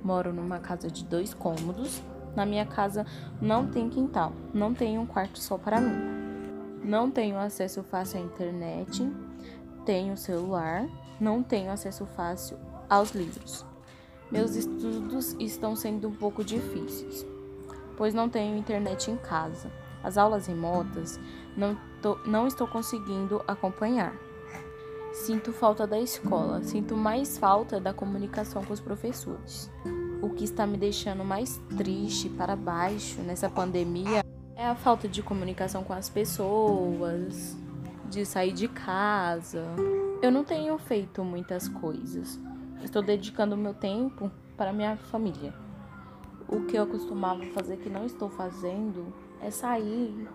Moro 0.04 0.34
numa 0.34 0.58
casa 0.58 0.90
de 0.90 1.06
dois 1.06 1.32
cômodos. 1.32 2.02
Na 2.36 2.44
minha 2.44 2.66
casa 2.66 3.06
não 3.40 3.68
tem 3.68 3.88
quintal, 3.88 4.34
não 4.52 4.74
tenho 4.74 5.00
um 5.00 5.06
quarto 5.06 5.38
só 5.38 5.60
para 5.60 5.80
mim. 5.80 6.82
Não 6.84 7.12
tenho 7.12 7.38
acesso 7.38 7.84
fácil 7.84 8.20
à 8.20 8.24
internet, 8.24 9.08
tenho 9.86 10.18
celular, 10.18 10.90
não 11.22 11.44
tenho 11.44 11.70
acesso 11.70 12.08
fácil 12.08 12.58
aos 12.90 13.12
livros. 13.12 13.64
Meus 14.34 14.56
estudos 14.56 15.36
estão 15.40 15.76
sendo 15.76 16.08
um 16.08 16.12
pouco 16.12 16.44
difíceis, 16.44 17.24
pois 17.96 18.16
não 18.16 18.28
tenho 18.28 18.58
internet 18.58 19.12
em 19.12 19.16
casa. 19.16 19.72
As 20.04 20.18
aulas 20.18 20.48
remotas 20.48 21.20
não, 21.56 21.78
tô, 22.02 22.16
não 22.26 22.48
estou 22.48 22.66
conseguindo 22.66 23.44
acompanhar. 23.48 24.16
Sinto 25.14 25.54
falta 25.54 25.86
da 25.86 26.00
escola, 26.00 26.64
sinto 26.64 26.98
mais 26.98 27.38
falta 27.38 27.80
da 27.80 27.94
comunicação 27.94 28.66
com 28.66 28.74
os 28.74 28.80
professores. 28.80 29.70
O 30.20 30.32
que 30.32 30.46
está 30.46 30.66
me 30.66 30.78
deixando 30.78 31.24
mais 31.24 31.62
triste 31.78 32.28
para 32.28 32.56
baixo 32.56 33.22
nessa 33.22 33.48
pandemia 33.48 34.26
é 34.56 34.66
a 34.66 34.74
falta 34.74 35.08
de 35.08 35.22
comunicação 35.22 35.84
com 35.84 35.94
as 35.94 36.10
pessoas, 36.10 37.56
de 38.10 38.26
sair 38.26 38.52
de 38.52 38.68
casa. 38.68 39.64
Eu 40.24 40.32
não 40.32 40.44
tenho 40.44 40.76
feito 40.80 41.24
muitas 41.24 41.68
coisas. 41.68 42.40
Estou 42.84 43.02
dedicando 43.02 43.56
meu 43.56 43.74
tempo 43.74 44.30
para 44.58 44.74
minha 44.74 44.98
família. 44.98 45.54
O 46.50 46.66
que 46.66 46.76
eu 46.76 46.86
costumava 46.86 47.44
fazer 47.48 47.78
que 47.78 47.90
não 47.90 48.06
estou 48.06 48.30
fazendo 48.30 49.12
é 49.42 49.50
sair, 49.50 50.28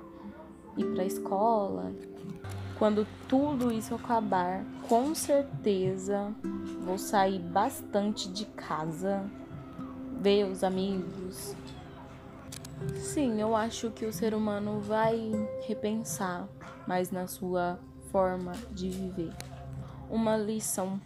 ir 0.77 0.85
para 0.87 1.03
a 1.03 1.07
escola. 1.07 1.93
Quando 2.79 3.07
tudo 3.29 3.71
isso 3.71 3.95
acabar, 3.95 4.65
com 4.89 5.15
certeza 5.15 6.35
vou 6.85 6.97
sair 6.97 7.39
bastante 7.39 8.33
de 8.33 8.47
casa, 8.47 9.31
ver 10.21 10.45
os 10.45 10.65
amigos. 10.65 11.55
Sim, 12.95 13.41
eu 13.41 13.55
acho 13.55 13.91
que 13.91 14.07
o 14.07 14.13
ser 14.13 14.35
humano 14.35 14.81
vai 14.81 15.31
repensar 15.67 16.49
mais 16.87 17.11
na 17.11 17.27
sua 17.27 17.79
forma 18.11 18.53
de 18.73 18.89
viver. 18.89 19.35
Uma 20.09 20.37
lição 20.37 20.99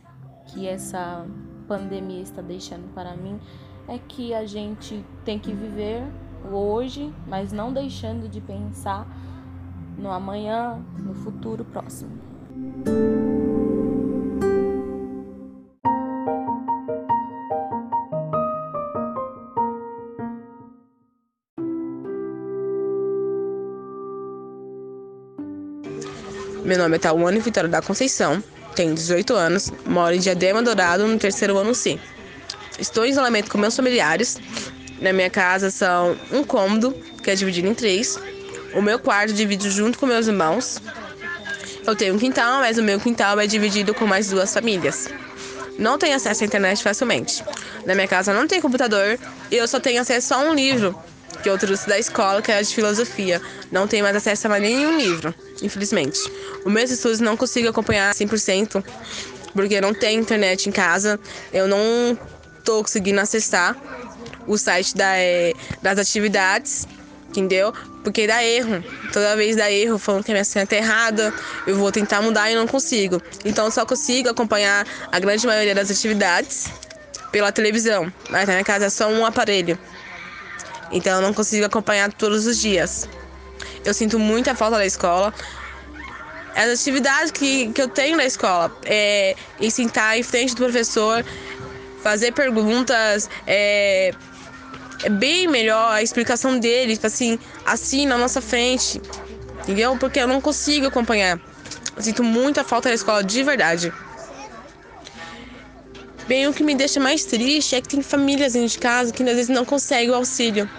que 0.46 0.66
essa 0.66 1.26
pandemia 1.66 2.20
está 2.20 2.42
deixando 2.42 2.92
para 2.94 3.16
mim 3.16 3.38
é 3.88 3.98
que 3.98 4.34
a 4.34 4.44
gente 4.44 5.04
tem 5.24 5.38
que 5.38 5.52
viver 5.52 6.02
o 6.44 6.54
hoje, 6.54 7.12
mas 7.26 7.52
não 7.52 7.72
deixando 7.72 8.28
de 8.28 8.40
pensar 8.40 9.06
no 9.96 10.10
amanhã, 10.10 10.82
no 10.98 11.14
futuro 11.14 11.64
próximo. 11.64 12.10
Meu 26.64 26.78
nome 26.78 26.96
é 26.96 26.98
Tawane 26.98 27.40
Vitória 27.40 27.68
da 27.68 27.82
Conceição, 27.82 28.42
tenho 28.72 28.94
18 28.94 29.34
anos, 29.34 29.72
moro 29.86 30.14
em 30.14 30.18
Diadema 30.18 30.62
Dourado, 30.62 31.06
no 31.06 31.18
terceiro 31.18 31.56
ano 31.58 31.74
C. 31.74 31.98
Estou 32.78 33.04
em 33.04 33.10
isolamento 33.10 33.50
com 33.50 33.58
meus 33.58 33.76
familiares. 33.76 34.38
Na 35.00 35.12
minha 35.12 35.30
casa 35.30 35.70
são 35.70 36.16
um 36.30 36.42
cômodo, 36.42 36.92
que 37.22 37.30
é 37.30 37.34
dividido 37.34 37.68
em 37.68 37.74
três. 37.74 38.18
O 38.74 38.80
meu 38.80 38.98
quarto 38.98 39.32
divido 39.32 39.70
junto 39.70 39.98
com 39.98 40.06
meus 40.06 40.26
irmãos. 40.26 40.80
Eu 41.86 41.94
tenho 41.94 42.14
um 42.14 42.18
quintal, 42.18 42.60
mas 42.60 42.78
o 42.78 42.82
meu 42.82 42.98
quintal 42.98 43.38
é 43.38 43.46
dividido 43.46 43.92
com 43.92 44.06
mais 44.06 44.28
duas 44.28 44.52
famílias. 44.52 45.08
Não 45.78 45.98
tenho 45.98 46.14
acesso 46.14 46.44
à 46.44 46.46
internet 46.46 46.82
facilmente. 46.82 47.44
Na 47.84 47.94
minha 47.94 48.06
casa 48.06 48.32
não 48.32 48.46
tem 48.46 48.60
computador 48.60 49.18
e 49.50 49.56
eu 49.56 49.66
só 49.66 49.80
tenho 49.80 50.00
acesso 50.00 50.34
a 50.34 50.38
um 50.38 50.54
livro, 50.54 50.96
que 51.42 51.50
eu 51.50 51.58
trouxe 51.58 51.88
da 51.88 51.98
escola, 51.98 52.40
que 52.40 52.52
é 52.52 52.62
de 52.62 52.74
filosofia. 52.74 53.40
Não 53.70 53.88
tenho 53.88 54.04
mais 54.04 54.14
acesso 54.14 54.46
a 54.46 54.58
nenhum 54.60 54.96
livro, 54.96 55.34
infelizmente. 55.62 56.18
Os 56.64 56.72
meus 56.72 56.90
estudos 56.90 57.20
não 57.20 57.36
consigo 57.36 57.68
acompanhar 57.68 58.14
100%, 58.14 58.84
porque 59.54 59.80
não 59.80 59.94
tem 59.94 60.18
internet 60.18 60.68
em 60.68 60.72
casa. 60.72 61.18
Eu 61.52 61.66
não 61.68 62.18
tô 62.64 62.82
conseguindo 62.82 63.20
acessar 63.20 63.76
o 64.46 64.56
site 64.58 64.96
da, 64.96 65.16
é, 65.16 65.52
das 65.80 65.98
atividades, 65.98 66.86
entendeu? 67.28 67.72
Porque 68.02 68.26
dá 68.26 68.42
erro. 68.42 68.82
Toda 69.12 69.36
vez 69.36 69.56
dá 69.56 69.70
erro, 69.70 69.98
falando 69.98 70.24
que 70.24 70.30
a 70.32 70.34
minha 70.34 70.44
senha 70.44 70.66
tá 70.66 70.76
errada. 70.76 71.32
Eu 71.66 71.76
vou 71.76 71.92
tentar 71.92 72.20
mudar 72.20 72.50
e 72.50 72.54
não 72.54 72.66
consigo. 72.66 73.22
Então 73.44 73.66
eu 73.66 73.70
só 73.70 73.86
consigo 73.86 74.28
acompanhar 74.28 74.86
a 75.10 75.18
grande 75.18 75.46
maioria 75.46 75.74
das 75.74 75.90
atividades 75.90 76.66
pela 77.30 77.52
televisão. 77.52 78.12
Mas 78.28 78.46
na 78.46 78.54
minha 78.54 78.64
casa 78.64 78.86
é 78.86 78.90
só 78.90 79.08
um 79.08 79.24
aparelho. 79.24 79.78
Então 80.90 81.16
eu 81.16 81.22
não 81.22 81.32
consigo 81.32 81.64
acompanhar 81.64 82.12
todos 82.12 82.46
os 82.46 82.58
dias. 82.58 83.08
Eu 83.84 83.92
sinto 83.92 84.18
muita 84.18 84.54
falta 84.54 84.76
da 84.76 84.86
escola. 84.86 85.34
As 86.54 86.80
atividades 86.80 87.30
que, 87.30 87.72
que 87.72 87.80
eu 87.80 87.88
tenho 87.88 88.16
na 88.16 88.24
escola 88.24 88.70
é 88.84 89.34
em 89.58 89.70
sentar 89.70 90.18
em 90.18 90.22
frente 90.22 90.54
do 90.54 90.58
professor, 90.58 91.24
fazer 92.02 92.32
perguntas, 92.32 93.28
é, 93.46 94.12
é 95.02 95.08
bem 95.08 95.48
melhor 95.48 95.92
a 95.92 96.02
explicação 96.02 96.58
dele, 96.58 96.94
tipo 96.94 97.06
assim, 97.06 97.38
assim 97.64 98.06
na 98.06 98.18
nossa 98.18 98.40
frente, 98.40 99.00
entendeu? 99.62 99.96
Porque 99.96 100.20
eu 100.20 100.28
não 100.28 100.40
consigo 100.40 100.86
acompanhar. 100.86 101.40
Eu 101.96 102.02
sinto 102.02 102.22
muita 102.22 102.62
falta 102.62 102.88
da 102.88 102.94
escola, 102.94 103.24
de 103.24 103.42
verdade. 103.42 103.92
Bem, 106.28 106.46
o 106.46 106.52
que 106.52 106.62
me 106.62 106.74
deixa 106.74 107.00
mais 107.00 107.24
triste 107.24 107.74
é 107.74 107.80
que 107.80 107.88
tem 107.88 108.02
famílias 108.02 108.52
dentro 108.52 108.68
de 108.68 108.78
casa 108.78 109.12
que 109.12 109.22
às 109.22 109.34
vezes 109.34 109.48
não 109.48 109.64
conseguem 109.64 110.10
o 110.10 110.14
auxílio 110.14 110.70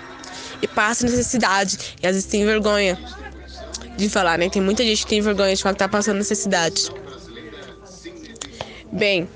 e 0.64 0.68
passa 0.68 1.06
necessidade 1.06 1.78
e 2.02 2.08
às 2.08 2.14
vezes 2.14 2.26
tem 2.26 2.46
vergonha 2.46 2.98
de 3.98 4.10
falar, 4.10 4.38
né? 4.38 4.50
Tem 4.50 4.62
muita 4.62 4.82
gente 4.82 5.04
que 5.04 5.10
tem 5.10 5.22
vergonha 5.22 5.54
de 5.54 5.62
falar 5.62 5.74
que 5.74 5.80
tá 5.80 5.90
passando 5.90 6.18
necessidade. 6.18 6.90
Bem, 8.90 9.28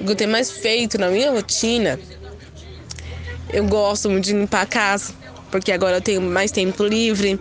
o 0.00 0.04
que 0.04 0.10
eu 0.10 0.16
tenho 0.16 0.30
mais 0.30 0.50
feito 0.50 0.96
na 0.96 1.08
minha 1.08 1.30
rotina, 1.30 2.00
eu 3.52 3.64
gosto 3.66 4.08
muito 4.08 4.24
de 4.24 4.32
limpar 4.32 4.62
a 4.62 4.66
casa, 4.66 5.12
porque 5.50 5.70
agora 5.70 5.98
eu 5.98 6.00
tenho 6.00 6.22
mais 6.22 6.50
tempo 6.50 6.82
livre, 6.82 7.38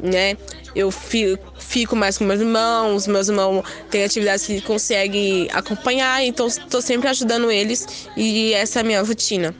né? 0.00 0.36
Eu 0.74 0.90
fico 0.90 1.94
mais 1.94 2.18
com 2.18 2.24
meus 2.24 2.40
irmãos, 2.40 3.06
meus 3.06 3.28
irmãos 3.28 3.62
têm 3.88 4.02
atividades 4.02 4.44
que 4.44 4.60
conseguem 4.60 5.48
acompanhar, 5.52 6.24
então 6.24 6.48
estou 6.48 6.82
sempre 6.82 7.08
ajudando 7.08 7.52
eles 7.52 8.08
e 8.16 8.52
essa 8.52 8.80
é 8.80 8.82
a 8.82 8.84
minha 8.84 9.00
rotina 9.00 9.54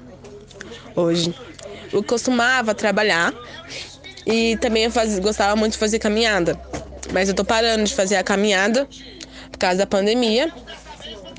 hoje 0.96 1.32
eu 1.94 2.02
costumava 2.02 2.74
trabalhar 2.74 3.32
e 4.26 4.56
também 4.56 4.84
eu 4.84 4.90
faz, 4.90 5.16
gostava 5.20 5.54
muito 5.54 5.74
de 5.74 5.78
fazer 5.78 6.00
caminhada. 6.00 6.58
Mas 7.12 7.28
eu 7.28 7.34
tô 7.34 7.44
parando 7.44 7.84
de 7.84 7.94
fazer 7.94 8.16
a 8.16 8.24
caminhada 8.24 8.88
por 9.50 9.58
causa 9.58 9.78
da 9.78 9.86
pandemia, 9.86 10.52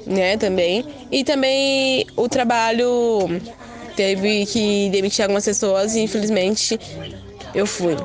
né, 0.05 0.37
também. 0.37 0.85
E 1.11 1.23
também 1.23 2.07
o 2.15 2.29
trabalho 2.29 3.27
teve 3.97 4.45
que 4.45 4.89
demitir 4.89 5.23
algumas 5.23 5.43
pessoas 5.43 5.95
e 5.95 5.99
infelizmente 5.99 6.79
eu 7.53 7.65
fui. 7.65 7.95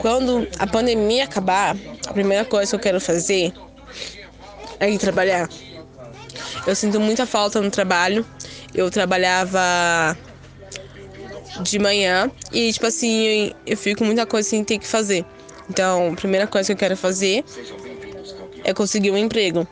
Quando 0.00 0.48
a 0.58 0.66
pandemia 0.66 1.24
acabar, 1.24 1.76
a 2.08 2.12
primeira 2.12 2.44
coisa 2.44 2.70
que 2.70 2.76
eu 2.76 2.80
quero 2.80 3.00
fazer 3.00 3.52
é 4.80 4.90
ir 4.90 4.98
trabalhar. 4.98 5.48
Eu 6.66 6.74
sinto 6.74 6.98
muita 6.98 7.26
falta 7.26 7.60
no 7.60 7.70
trabalho. 7.70 8.26
Eu 8.76 8.90
trabalhava 8.90 10.16
de 11.62 11.78
manhã 11.78 12.30
e, 12.52 12.70
tipo 12.72 12.86
assim, 12.86 13.50
eu 13.66 13.76
fico 13.76 14.00
com 14.00 14.04
muita 14.04 14.26
coisa 14.26 14.48
sem 14.48 14.62
ter 14.62 14.78
que 14.78 14.86
fazer. 14.86 15.24
Então, 15.68 16.12
a 16.12 16.14
primeira 16.14 16.46
coisa 16.46 16.66
que 16.66 16.72
eu 16.72 16.76
quero 16.76 16.96
fazer 16.96 17.42
é 18.62 18.74
conseguir 18.74 19.10
um 19.10 19.16
emprego. 19.16 19.66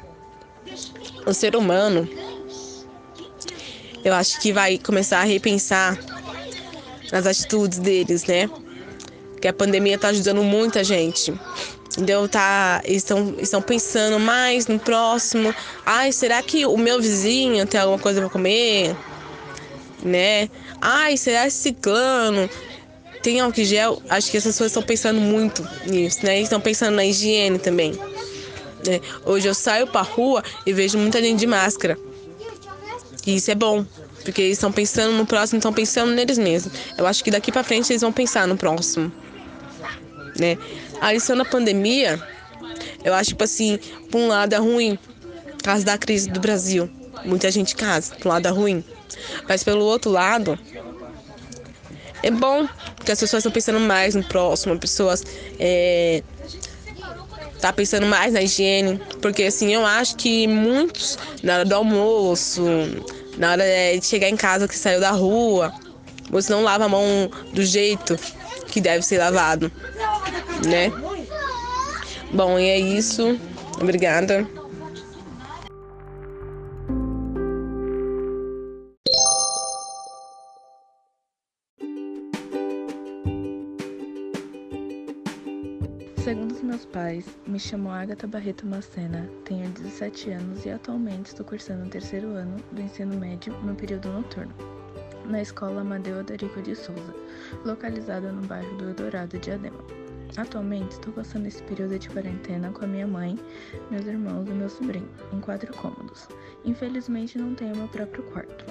O 1.27 1.35
ser 1.35 1.55
humano, 1.55 2.09
eu 4.03 4.15
acho 4.15 4.41
que 4.41 4.53
vai 4.53 4.79
começar 4.79 5.21
a 5.21 5.25
repensar 5.25 5.99
nas 7.13 7.27
atitudes 7.27 7.79
deles, 7.79 8.25
né? 8.25 8.49
Que 9.41 9.49
a 9.49 9.53
pandemia 9.53 9.99
tá 9.99 10.09
ajudando 10.09 10.43
muita 10.43 10.83
gente. 10.83 11.33
Entendeu? 11.97 12.29
Tá, 12.29 12.83
estão, 12.85 13.35
estão 13.39 13.63
pensando 13.63 14.19
mais 14.19 14.67
no 14.67 14.79
próximo. 14.79 15.55
Ai, 15.87 16.11
será 16.13 16.43
que 16.43 16.67
o 16.67 16.77
meu 16.77 17.01
vizinho 17.01 17.67
tem 17.67 17.81
alguma 17.81 17.99
coisa 17.99 18.21
para 18.21 18.31
comer? 18.31 18.97
Né? 20.03 20.51
Ai, 20.81 21.17
será 21.17 21.47
esse 21.47 21.59
ciclano 21.59 22.49
tem 23.25 23.41
álcool 23.41 23.65
gel? 23.65 24.03
Acho 24.11 24.31
que 24.31 24.37
essas 24.37 24.53
pessoas 24.53 24.71
estão 24.71 24.83
pensando 24.83 25.19
muito 25.19 25.67
nisso, 25.87 26.19
né? 26.23 26.41
Estão 26.41 26.61
pensando 26.61 26.95
na 26.95 27.07
higiene 27.07 27.59
também. 27.59 27.93
Né? 28.87 29.01
Hoje 29.25 29.49
eu 29.49 29.55
saio 29.55 29.87
pra 29.87 30.03
rua 30.03 30.45
e 30.67 30.75
vejo 30.75 30.99
muita 30.99 31.23
gente 31.23 31.39
de 31.41 31.47
máscara. 31.47 31.99
E 33.27 33.37
isso 33.37 33.51
é 33.51 33.55
bom, 33.55 33.87
porque 34.23 34.43
eles 34.43 34.59
estão 34.59 34.71
pensando 34.71 35.17
no 35.17 35.25
próximo, 35.25 35.57
estão 35.57 35.73
pensando 35.73 36.13
neles 36.13 36.37
mesmos. 36.37 36.75
Eu 36.99 37.07
acho 37.07 37.25
que 37.25 37.31
daqui 37.31 37.51
para 37.51 37.65
frente 37.65 37.91
eles 37.91 38.03
vão 38.03 38.13
pensar 38.13 38.47
no 38.47 38.59
próximo. 38.59 39.11
Né? 40.39 40.59
A 41.05 41.13
lição 41.13 41.37
da 41.37 41.45
pandemia, 41.45 42.19
eu 43.05 43.13
acho, 43.13 43.29
tipo 43.29 43.45
assim, 43.45 43.79
por 44.11 44.19
um 44.19 44.29
lado 44.29 44.55
é 44.55 44.57
ruim, 44.57 44.99
por 45.59 45.63
causa 45.63 45.85
da 45.85 45.99
crise 45.99 46.31
do 46.31 46.41
Brasil. 46.41 46.89
Muita 47.27 47.51
gente 47.51 47.77
casa, 47.77 48.15
por 48.15 48.29
um 48.29 48.31
lado 48.31 48.49
é 48.49 48.51
ruim. 48.51 48.83
Mas 49.47 49.63
pelo 49.63 49.85
outro 49.85 50.11
lado, 50.11 50.59
é 52.23 52.31
bom, 52.31 52.67
porque 52.97 53.13
as 53.13 53.21
pessoas 53.21 53.41
estão 53.41 53.53
pensando 53.53 53.81
mais 53.81 54.15
no 54.15 54.25
próximo, 54.25 54.73
as 54.73 54.81
pessoas 54.81 55.23
é, 55.61 56.23
tá 57.61 57.71
pensando 57.71 58.07
mais 58.07 58.33
na 58.33 58.41
higiene, 58.41 58.99
porque 59.21 59.43
assim, 59.43 59.75
eu 59.75 59.85
acho 59.85 60.17
que 60.17 60.47
muitos, 60.47 61.19
na 61.43 61.57
hora 61.57 61.65
do 61.67 61.75
almoço, 61.75 62.65
na 63.37 63.51
hora 63.51 63.65
de 64.01 64.07
chegar 64.07 64.31
em 64.31 64.37
casa 64.37 64.67
que 64.67 64.75
saiu 64.75 65.01
da 65.01 65.11
rua, 65.11 65.71
você 66.31 66.51
não 66.51 66.63
lava 66.63 66.87
a 66.87 66.89
mão 66.89 67.31
do 67.53 67.63
jeito 67.63 68.19
que 68.75 68.81
deve 68.81 69.05
ser 69.05 69.19
lavado, 69.19 69.71
né? 70.67 70.91
Bom, 72.33 72.59
e 72.59 72.69
é 72.69 72.77
isso. 72.77 73.39
Obrigada. 73.81 74.45
Segundo 86.25 86.51
os 86.51 86.63
meus 86.63 86.85
pais, 86.87 87.25
me 87.47 87.61
chamo 87.61 87.91
Agatha 87.91 88.27
Barreto 88.27 88.67
Macena, 88.67 89.31
tenho 89.45 89.69
17 89.69 90.31
anos 90.31 90.65
e 90.65 90.71
atualmente 90.71 91.27
estou 91.27 91.47
cursando 91.47 91.87
o 91.87 91.89
terceiro 91.89 92.31
ano 92.31 92.57
do 92.73 92.83
ensino 92.83 93.17
médio 93.17 93.53
no 93.63 93.77
período 93.77 94.09
noturno, 94.09 94.53
na 95.27 95.43
escola 95.43 95.81
Amadeu 95.81 96.19
Odorico 96.19 96.61
de 96.63 96.75
Souza, 96.75 97.15
localizada 97.65 98.31
no 98.31 98.47
bairro 98.47 98.77
do 98.77 98.89
Eldorado 98.89 99.39
de 99.39 99.51
Adema. 99.51 99.85
Atualmente 100.37 100.93
estou 100.93 101.13
passando 101.13 101.47
esse 101.47 101.63
período 101.63 101.99
de 101.99 102.09
quarentena 102.09 102.71
com 102.71 102.85
a 102.85 102.89
minha 102.89 103.07
mãe, 103.07 103.39
meus 103.91 104.07
irmãos 104.07 104.49
e 104.49 104.53
meu 104.53 104.69
sobrinho, 104.69 105.09
em 105.33 105.41
quatro 105.41 105.73
cômodos. 105.75 106.29
Infelizmente 106.65 107.39
não 107.39 107.55
tenho 107.55 107.77
meu 107.77 107.89
próprio 107.89 108.23
quarto. 108.25 108.65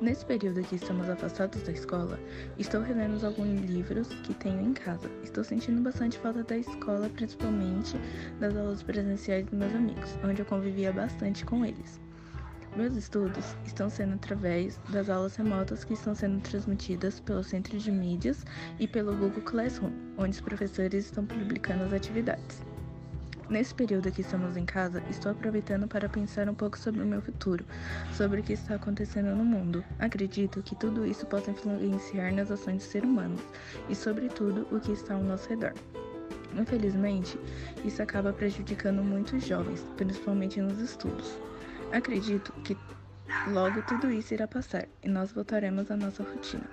Nesse 0.00 0.26
período 0.26 0.62
que 0.62 0.74
estamos 0.74 1.08
afastados 1.08 1.62
da 1.62 1.72
escola, 1.72 2.18
estou 2.58 2.82
relendo 2.82 3.24
alguns 3.24 3.60
livros 3.62 4.08
que 4.08 4.34
tenho 4.34 4.60
em 4.60 4.74
casa. 4.74 5.08
Estou 5.22 5.44
sentindo 5.44 5.80
bastante 5.80 6.18
falta 6.18 6.42
da 6.42 6.58
escola, 6.58 7.08
principalmente 7.08 7.96
das 8.40 8.56
aulas 8.56 8.82
presenciais 8.82 9.46
dos 9.46 9.58
meus 9.58 9.74
amigos, 9.74 10.18
onde 10.24 10.42
eu 10.42 10.46
convivia 10.46 10.92
bastante 10.92 11.44
com 11.46 11.64
eles. 11.64 12.03
Meus 12.76 12.96
estudos 12.96 13.54
estão 13.64 13.88
sendo 13.88 14.14
através 14.14 14.80
das 14.88 15.08
aulas 15.08 15.36
remotas 15.36 15.84
que 15.84 15.94
estão 15.94 16.12
sendo 16.12 16.40
transmitidas 16.40 17.20
pelo 17.20 17.44
Centro 17.44 17.78
de 17.78 17.92
Mídias 17.92 18.44
e 18.80 18.88
pelo 18.88 19.14
Google 19.14 19.42
Classroom, 19.42 19.92
onde 20.18 20.30
os 20.30 20.40
professores 20.40 21.04
estão 21.04 21.24
publicando 21.24 21.84
as 21.84 21.92
atividades. 21.92 22.62
Nesse 23.48 23.72
período 23.72 24.10
que 24.10 24.22
estamos 24.22 24.56
em 24.56 24.64
casa, 24.64 25.00
estou 25.08 25.30
aproveitando 25.30 25.86
para 25.86 26.08
pensar 26.08 26.48
um 26.48 26.54
pouco 26.54 26.76
sobre 26.76 27.00
o 27.00 27.06
meu 27.06 27.22
futuro, 27.22 27.64
sobre 28.12 28.40
o 28.40 28.42
que 28.42 28.54
está 28.54 28.74
acontecendo 28.74 29.36
no 29.36 29.44
mundo. 29.44 29.84
Acredito 30.00 30.60
que 30.60 30.74
tudo 30.74 31.06
isso 31.06 31.26
possa 31.26 31.52
influenciar 31.52 32.32
nas 32.32 32.50
ações 32.50 32.78
dos 32.78 32.86
seres 32.86 33.08
humanos 33.08 33.40
e, 33.88 33.94
sobretudo, 33.94 34.66
o 34.72 34.80
que 34.80 34.90
está 34.90 35.14
ao 35.14 35.22
nosso 35.22 35.48
redor. 35.48 35.74
Infelizmente, 36.58 37.38
isso 37.84 38.02
acaba 38.02 38.32
prejudicando 38.32 39.04
muitos 39.04 39.46
jovens, 39.46 39.84
principalmente 39.96 40.60
nos 40.60 40.80
estudos. 40.80 41.38
Acredito 41.92 42.52
que 42.62 42.76
logo 43.46 43.82
tudo 43.82 44.10
isso 44.10 44.34
irá 44.34 44.46
passar 44.46 44.86
e 45.02 45.08
nós 45.08 45.32
voltaremos 45.32 45.90
à 45.90 45.96
nossa 45.96 46.22
rotina. 46.22 46.68